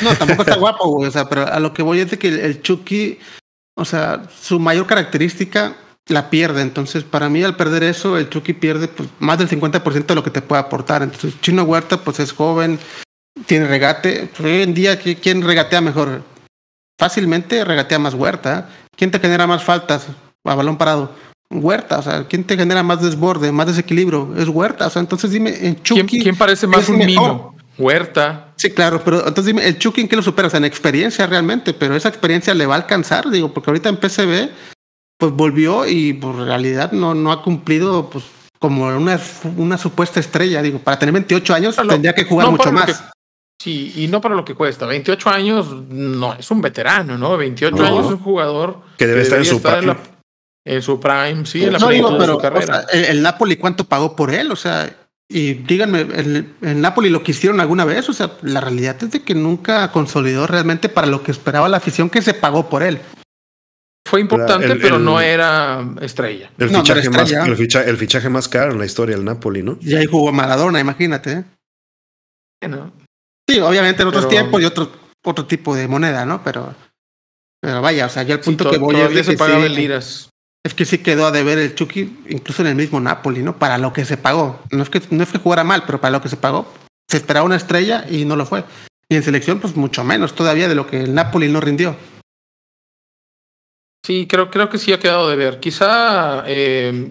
[0.02, 1.10] No, tampoco está guapo, güey.
[1.10, 3.20] O sea, pero a lo que voy es de que el Chucky
[3.80, 5.75] o sea, su mayor característica
[6.07, 6.61] la pierde.
[6.61, 10.23] Entonces, para mí, al perder eso, el Chucky pierde pues, más del 50% de lo
[10.23, 11.01] que te puede aportar.
[11.01, 12.80] Entonces, Chino Huerta, pues es joven,
[13.45, 14.30] tiene regate.
[14.43, 16.23] hoy en día, ¿quién regatea mejor?
[16.99, 18.69] Fácilmente regatea más Huerta.
[18.95, 20.07] ¿Quién te genera más faltas
[20.43, 21.15] a balón parado?
[21.51, 24.36] Huerta, o sea, ¿quién te genera más desborde, más desequilibrio?
[24.38, 26.21] Es Huerta, o sea, entonces dime, en Chucky.
[26.21, 27.55] ¿Quién, parece más un mimo?
[27.77, 28.49] Huerta.
[28.60, 31.26] Sí, claro, pero entonces dime, el Chucky en qué lo supera, o sea, en experiencia
[31.26, 34.49] realmente, pero esa experiencia le va a alcanzar, digo, porque ahorita en PCB,
[35.18, 38.26] pues volvió y por pues, realidad no, no ha cumplido, pues,
[38.60, 39.18] como una,
[39.55, 43.10] una supuesta estrella, digo, para tener 28 años tendría que jugar mucho más.
[43.62, 44.86] sí, y no para lo que cuesta.
[44.86, 47.38] 28 años no es un veterano, ¿no?
[47.38, 49.95] 28 años es un jugador que debe estar, en su, prime.
[50.66, 52.86] En, su prime, sí, en la no, de su carrera.
[52.91, 54.51] el, el, Napoli, ¿cuánto pagó por él?
[54.51, 54.93] O sea,
[55.32, 58.09] y díganme, ¿el, ¿el, Napoli lo quisieron alguna vez?
[58.09, 61.77] O sea, la realidad es de que nunca consolidó realmente para lo que esperaba la
[61.77, 62.99] afición que se pagó por él.
[64.09, 66.49] Fue importante, pero no era estrella.
[66.57, 69.77] El, fichaje Más, el, fichaje más caro en la historia del Napoli, ¿no?
[69.82, 71.32] Y ahí jugó Maradona, imagínate.
[71.32, 71.43] ¿eh?
[73.47, 74.91] Sí, obviamente en otros tiempos y otro,
[75.23, 76.43] otro tipo de moneda, ¿no?
[76.43, 76.73] Pero,
[77.61, 80.32] pero vaya, o sea, ya el punto que voy a se pagaba en liras.
[80.70, 83.57] Es que sí quedó a deber el Chucky, incluso en el mismo Napoli, ¿no?
[83.57, 84.61] Para lo que se pagó.
[84.70, 86.72] No es que, no es que jugara mal, pero para lo que se pagó,
[87.07, 88.63] se esperaba una estrella y no lo fue.
[89.09, 91.95] Y en selección, pues mucho menos todavía de lo que el Napoli no rindió.
[94.05, 95.59] Sí, creo, creo que sí ha quedado de ver.
[95.59, 97.09] Quizá eh,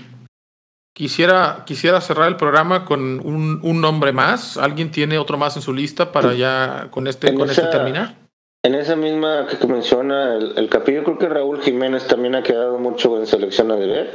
[0.94, 4.56] quisiera, quisiera cerrar el programa con un, un, nombre más.
[4.56, 8.27] ¿Alguien tiene otro más en su lista para ya con este, con este terminar?
[8.64, 12.78] En esa misma que menciona el, el capillo, creo que Raúl Jiménez también ha quedado
[12.78, 14.12] mucho en selección a deber.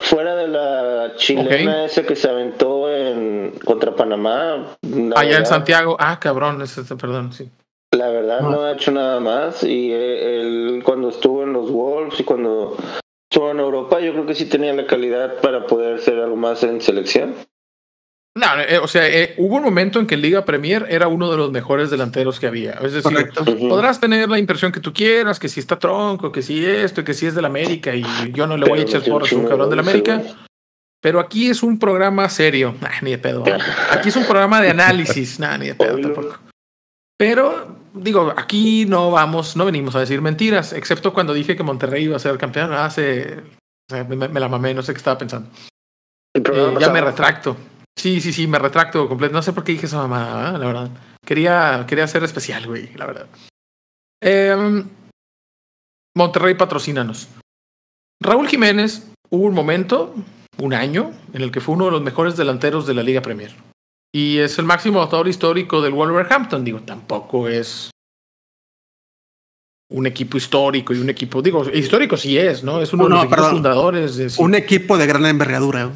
[0.00, 4.76] Fuera de la chilena ese que se aventó en contra Panamá.
[5.16, 5.96] Allá en Santiago.
[5.98, 7.50] Ah, cabrón, ese, perdón, sí.
[7.92, 8.62] La verdad no.
[8.62, 12.76] ha hecho nada más y eh, él cuando estuvo en los Wolves y cuando
[13.30, 16.62] estuvo en Europa yo creo que sí tenía la calidad para poder hacer algo más
[16.62, 17.34] en selección.
[18.36, 21.38] No, eh, o sea, eh, hubo un momento en que Liga Premier era uno de
[21.38, 22.72] los mejores delanteros que había.
[22.82, 23.30] Es decir,
[23.66, 27.14] podrás tener la impresión que tú quieras, que si está tronco, que si esto, que
[27.14, 29.70] si es del América, y yo no le voy a echar porras a un cabrón
[29.70, 30.22] del América.
[31.00, 32.74] Pero aquí es un programa serio.
[33.00, 33.42] ni de pedo.
[33.90, 35.40] Aquí es un programa de análisis.
[35.40, 36.36] nah, ni de pedo tampoco.
[37.16, 42.04] Pero, digo, aquí no vamos, no venimos a decir mentiras, excepto cuando dije que Monterrey
[42.04, 42.74] iba a ser campeón.
[42.74, 43.40] Hace.
[43.90, 45.48] me, la mamé, no sé qué estaba pensando.
[46.34, 47.56] Eh, ya me retracto.
[47.98, 49.32] Sí, sí, sí, me retracto completo.
[49.32, 50.58] No sé por qué dije esa mamá, ¿eh?
[50.58, 50.90] la verdad.
[51.24, 53.26] Quería, quería ser especial, güey, la verdad.
[54.22, 54.84] Eh,
[56.16, 57.28] Monterrey, patrocínanos.
[58.22, 60.14] Raúl Jiménez, hubo un momento,
[60.58, 63.54] un año, en el que fue uno de los mejores delanteros de la Liga Premier.
[64.14, 66.64] Y es el máximo autor histórico del Wolverhampton.
[66.64, 67.90] Digo, tampoco es
[69.90, 72.80] un equipo histórico y un equipo, digo, histórico sí es, ¿no?
[72.80, 74.38] Es uno de los fundadores.
[74.38, 75.92] Un equipo de gran envergadura.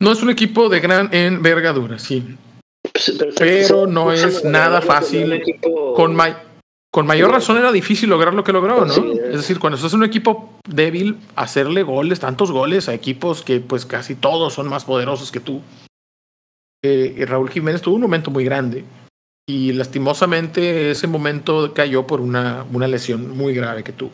[0.00, 2.36] No es un equipo de gran envergadura, sí.
[2.82, 5.42] Pues, pero, no es nada fácil.
[5.94, 6.16] Con,
[6.90, 9.12] con mayor razón era difícil lograr lo que logró, ¿no?
[9.12, 13.60] es decir, cuando estás en un equipo débil, hacerle goles, tantos goles a equipos que
[13.60, 15.60] pues casi todos son más poderosos que tú.
[16.82, 18.84] Eh, Raúl Jiménez tuvo un momento muy grande
[19.46, 24.12] y lastimosamente ese momento cayó por una, una lesión muy grave que tuvo.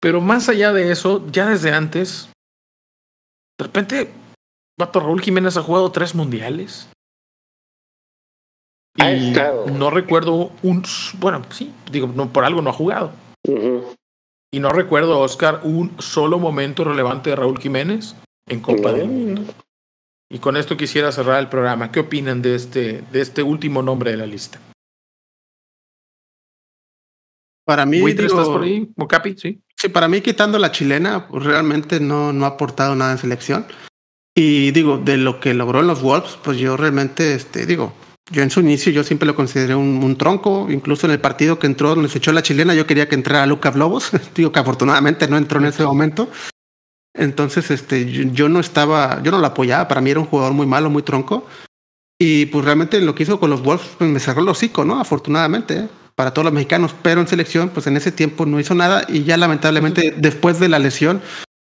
[0.00, 2.28] Pero más allá de eso, ya desde antes,
[3.58, 4.10] de repente,
[4.92, 6.88] Raúl Jiménez ha jugado tres mundiales.
[8.96, 9.32] Y
[9.72, 10.84] no recuerdo un.
[11.18, 13.12] Bueno, sí, digo, no, por algo no ha jugado.
[14.54, 18.14] Y no recuerdo, Oscar, un solo momento relevante de Raúl Jiménez
[18.46, 19.44] en Copa del Mundo.
[20.30, 21.90] Y con esto quisiera cerrar el programa.
[21.90, 24.60] ¿Qué opinan de este, de este último nombre de la lista?
[27.64, 28.90] Para mí, digo, ¿estás por ahí?
[28.96, 29.36] ¿Mocapi?
[29.36, 29.62] Sí.
[29.76, 33.66] Sí, para mí quitando la chilena, pues realmente no, no ha aportado nada en selección.
[34.34, 37.92] Y digo, de lo que logró en los Wolves, pues yo realmente, este, digo,
[38.30, 41.58] yo en su inicio yo siempre lo consideré un, un, tronco, incluso en el partido
[41.58, 44.60] que entró donde se echó la chilena, yo quería que entrara Lucas Lobos, digo que
[44.60, 46.30] afortunadamente no entró en ese momento,
[47.14, 50.66] entonces, este, yo, no estaba, yo no lo apoyaba, para mí era un jugador muy
[50.66, 51.46] malo, muy tronco.
[52.18, 55.00] Y pues realmente lo que hizo con los Wolves pues, me cerró el hocico, ¿no?
[55.00, 55.88] Afortunadamente, ¿eh?
[56.14, 56.94] para todos los mexicanos.
[57.02, 60.68] Pero en selección, pues en ese tiempo no hizo nada y ya lamentablemente después de
[60.68, 61.20] la lesión,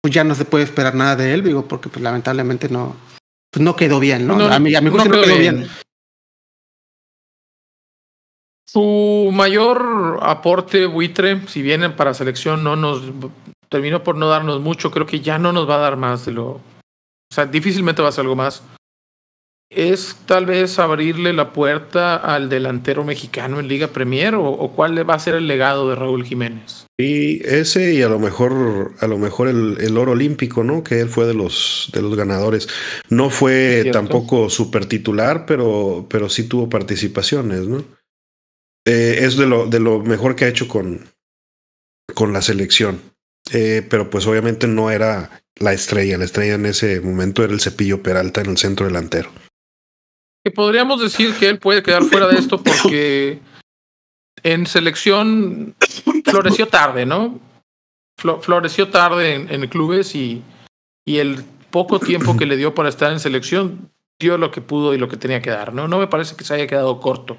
[0.04, 2.94] pues ya no se puede esperar nada de él, digo, porque pues lamentablemente no,
[3.50, 4.34] pues no quedó bien, ¿no?
[4.34, 5.60] a mí, a mí no, quedó, bien.
[5.60, 5.70] bien.
[8.68, 13.00] Su mayor aporte buitre, si vienen para selección, no nos
[13.70, 16.32] terminó por no darnos mucho, creo que ya no nos va a dar más de
[16.32, 16.48] lo...
[16.48, 16.60] O
[17.34, 18.62] sea, difícilmente va a ser algo más.
[19.70, 25.14] ¿Es tal vez abrirle la puerta al delantero mexicano en Liga Premier o, cuál va
[25.14, 26.86] a ser el legado de Raúl Jiménez?
[26.96, 30.84] Y ese y a lo mejor, a lo mejor el, oro olímpico, ¿no?
[30.84, 32.68] Que él fue de los, de los ganadores.
[33.08, 37.84] No fue tampoco super titular, pero, pero sí tuvo participaciones, ¿no?
[38.86, 41.08] Eh, es de lo, de lo mejor que ha hecho con,
[42.14, 43.00] con la selección.
[43.52, 46.18] Eh, pero pues obviamente no era la estrella.
[46.18, 49.30] La estrella en ese momento era el cepillo Peralta en el centro delantero.
[50.44, 53.40] Que podríamos decir que él puede quedar fuera de esto porque
[54.42, 55.74] en selección
[56.24, 57.40] floreció tarde, ¿no?
[58.16, 60.42] floreció tarde en, en clubes y,
[61.04, 63.90] y el poco tiempo que le dio para estar en selección
[64.20, 65.88] dio lo que pudo y lo que tenía que dar, ¿no?
[65.88, 67.36] No me parece que se haya quedado corto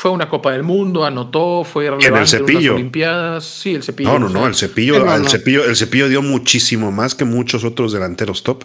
[0.00, 2.74] fue una Copa del Mundo, anotó, fue relevante en el cepillo.
[2.74, 3.44] Olimpiadas.
[3.44, 4.10] Sí, el cepillo.
[4.10, 7.92] No, no, no, el cepillo, el cepillo, el cepillo dio muchísimo más que muchos otros
[7.92, 8.64] delanteros top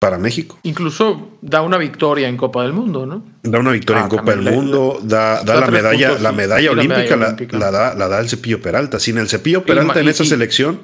[0.00, 0.58] para México.
[0.62, 3.22] Incluso da una victoria en Copa del Mundo, ¿no?
[3.42, 7.16] Da una victoria en ah, Copa del Mundo, da, da la medalla, la medalla olímpica,
[7.16, 8.98] la, da, la da el cepillo Peralta.
[8.98, 10.80] Sin el cepillo Peralta en esa selección,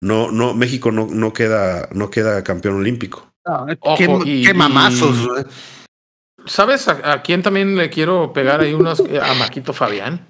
[0.00, 3.30] no, no, México no, no queda, no queda campeón olímpico.
[3.96, 5.28] qué, mamazos.
[6.46, 9.00] ¿Sabes a, quién también le quiero pegar ahí unos?
[9.00, 10.26] A Marquito Fabián.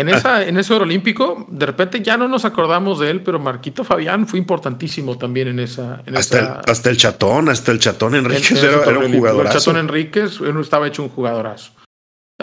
[0.00, 3.38] En, esa, en ese oro olímpico, de repente ya no nos acordamos de él, pero
[3.38, 6.02] Marquito Fabián fue importantísimo también en esa.
[6.14, 9.56] hasta, el, hasta el chatón, hasta el chatón Enríquez era, un jugadorazo.
[9.56, 11.72] El chatón Enríquez estaba hecho un jugadorazo.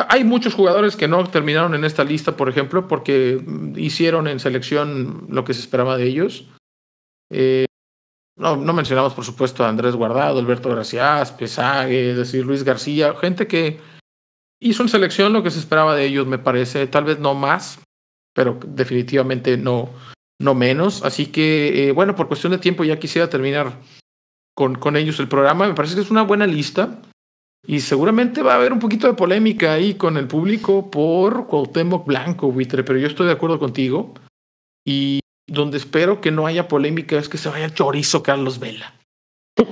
[0.09, 3.41] Hay muchos jugadores que no terminaron en esta lista, por ejemplo, porque
[3.75, 6.45] hicieron en selección lo que se esperaba de ellos.
[7.31, 7.65] Eh,
[8.37, 13.15] no, no mencionamos, por supuesto, a Andrés Guardado, Alberto Gracias, Pesague, es decir, Luis García,
[13.19, 13.79] gente que
[14.59, 17.79] hizo en selección lo que se esperaba de ellos, me parece, tal vez no más,
[18.33, 19.89] pero definitivamente no,
[20.39, 21.03] no menos.
[21.03, 23.79] Así que, eh, bueno, por cuestión de tiempo ya quisiera terminar
[24.55, 25.67] con, con ellos el programa.
[25.67, 27.01] Me parece que es una buena lista.
[27.65, 32.05] Y seguramente va a haber un poquito de polémica ahí con el público por Cuauhtémoc
[32.05, 34.13] Blanco, Buitre, pero yo estoy de acuerdo contigo.
[34.85, 38.93] Y donde espero que no haya polémica es que se vaya chorizo Carlos Vela.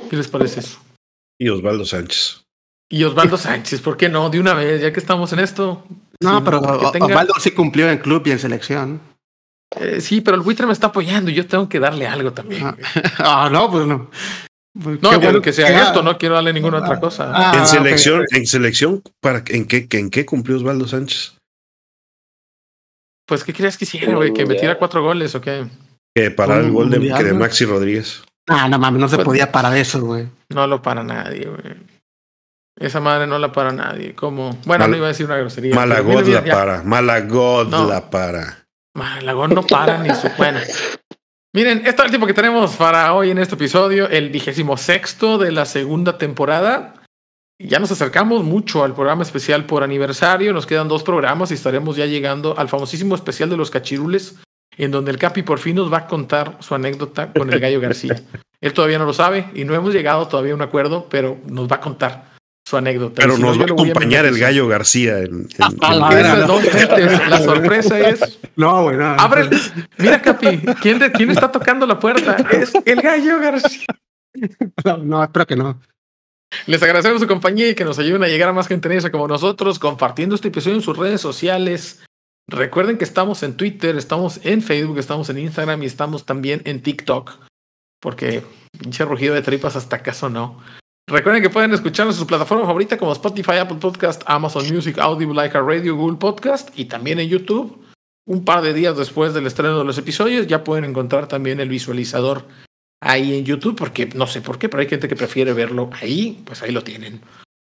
[0.10, 0.80] ¿Qué les parece eso?
[1.40, 2.45] Y Osvaldo Sánchez.
[2.90, 4.30] Y Osvaldo Sánchez, ¿por qué no?
[4.30, 5.84] De una vez, ya que estamos en esto.
[6.22, 9.02] No, pero Osvaldo sí cumplió en club y en selección.
[9.76, 12.66] Eh, sí, pero el buitre me está apoyando y yo tengo que darle algo también.
[12.66, 12.76] Ah,
[13.18, 14.10] ah no, pues no.
[14.82, 17.32] Pues no, bueno que sea esto, no quiero darle ninguna otra cosa.
[17.34, 21.38] Ah, en selección, en selección, ¿para en qué, en qué cumplió Osvaldo Sánchez?
[23.26, 24.34] Pues, ¿qué querías que hiciera, güey?
[24.34, 25.66] ¿Que metiera cuatro goles o qué?
[26.14, 28.24] Que parar el gol de, de, Maxi Rodríguez.
[28.48, 30.28] Ah, no mames, no se pues, podía parar eso, güey.
[30.50, 31.76] No lo para nadie, güey.
[32.78, 34.14] Esa madre no la para nadie.
[34.14, 34.58] ¿Cómo?
[34.66, 35.74] Bueno, no iba a decir una grosería.
[35.74, 36.84] Malagod la para.
[36.84, 38.66] Malagod la para.
[38.94, 40.30] Malagod no para ni su.
[40.38, 40.60] Bueno.
[41.54, 45.38] Miren, esto es el tiempo que tenemos para hoy en este episodio, el vigésimo sexto
[45.38, 46.96] de la segunda temporada.
[47.58, 50.52] Ya nos acercamos mucho al programa especial por aniversario.
[50.52, 54.36] Nos quedan dos programas y estaremos ya llegando al famosísimo especial de los cachirules
[54.78, 57.80] en donde el Capi por fin nos va a contar su anécdota con el Gallo
[57.80, 58.22] García.
[58.62, 61.72] Él todavía no lo sabe y no hemos llegado todavía a un acuerdo, pero nos
[61.72, 62.35] va a contar
[62.66, 63.22] su anécdota.
[63.22, 65.20] Pero nos va a acompañar el Gallo García.
[65.20, 68.40] En, la, sorpresa es.
[68.56, 69.06] No, bueno.
[69.20, 69.50] Abre.
[69.98, 72.38] Mira, Capi, ¿quién, ¿quién está tocando la puerta?
[72.52, 73.86] Es el Gallo García.
[75.04, 75.80] No, espero que no.
[76.66, 79.12] Les agradecemos su compañía y que nos ayuden a llegar a más gente en esa
[79.12, 82.06] como nosotros, compartiendo este episodio en sus redes sociales.
[82.48, 86.82] Recuerden que estamos en Twitter, estamos en Facebook, estamos en Instagram y estamos también en
[86.82, 87.32] TikTok.
[88.00, 88.44] Porque
[88.80, 90.62] pinche rugido de tripas hasta acaso no.
[91.08, 95.36] Recuerden que pueden escucharnos en su plataforma favorita como Spotify, Apple Podcast, Amazon Music, Audible,
[95.36, 97.86] Like Radio, Google Podcast y también en YouTube.
[98.28, 101.70] Un par de días después del estreno de los episodios ya pueden encontrar también el
[101.70, 102.46] visualizador
[103.02, 106.42] ahí en YouTube, porque no sé por qué, pero hay gente que prefiere verlo ahí,
[106.44, 107.22] pues ahí lo tienen.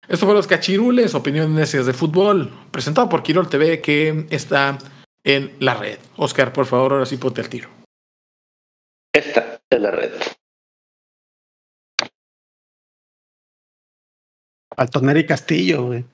[0.08, 4.76] Esto fue Los Cachirules, opiniones de fútbol, presentado por Quirol TV, que está
[5.22, 6.00] en la red.
[6.16, 7.68] Oscar, por favor, ahora sí ponte el tiro.
[9.14, 10.10] Esta es la red.
[14.76, 16.04] Altoneri Castillo, güey.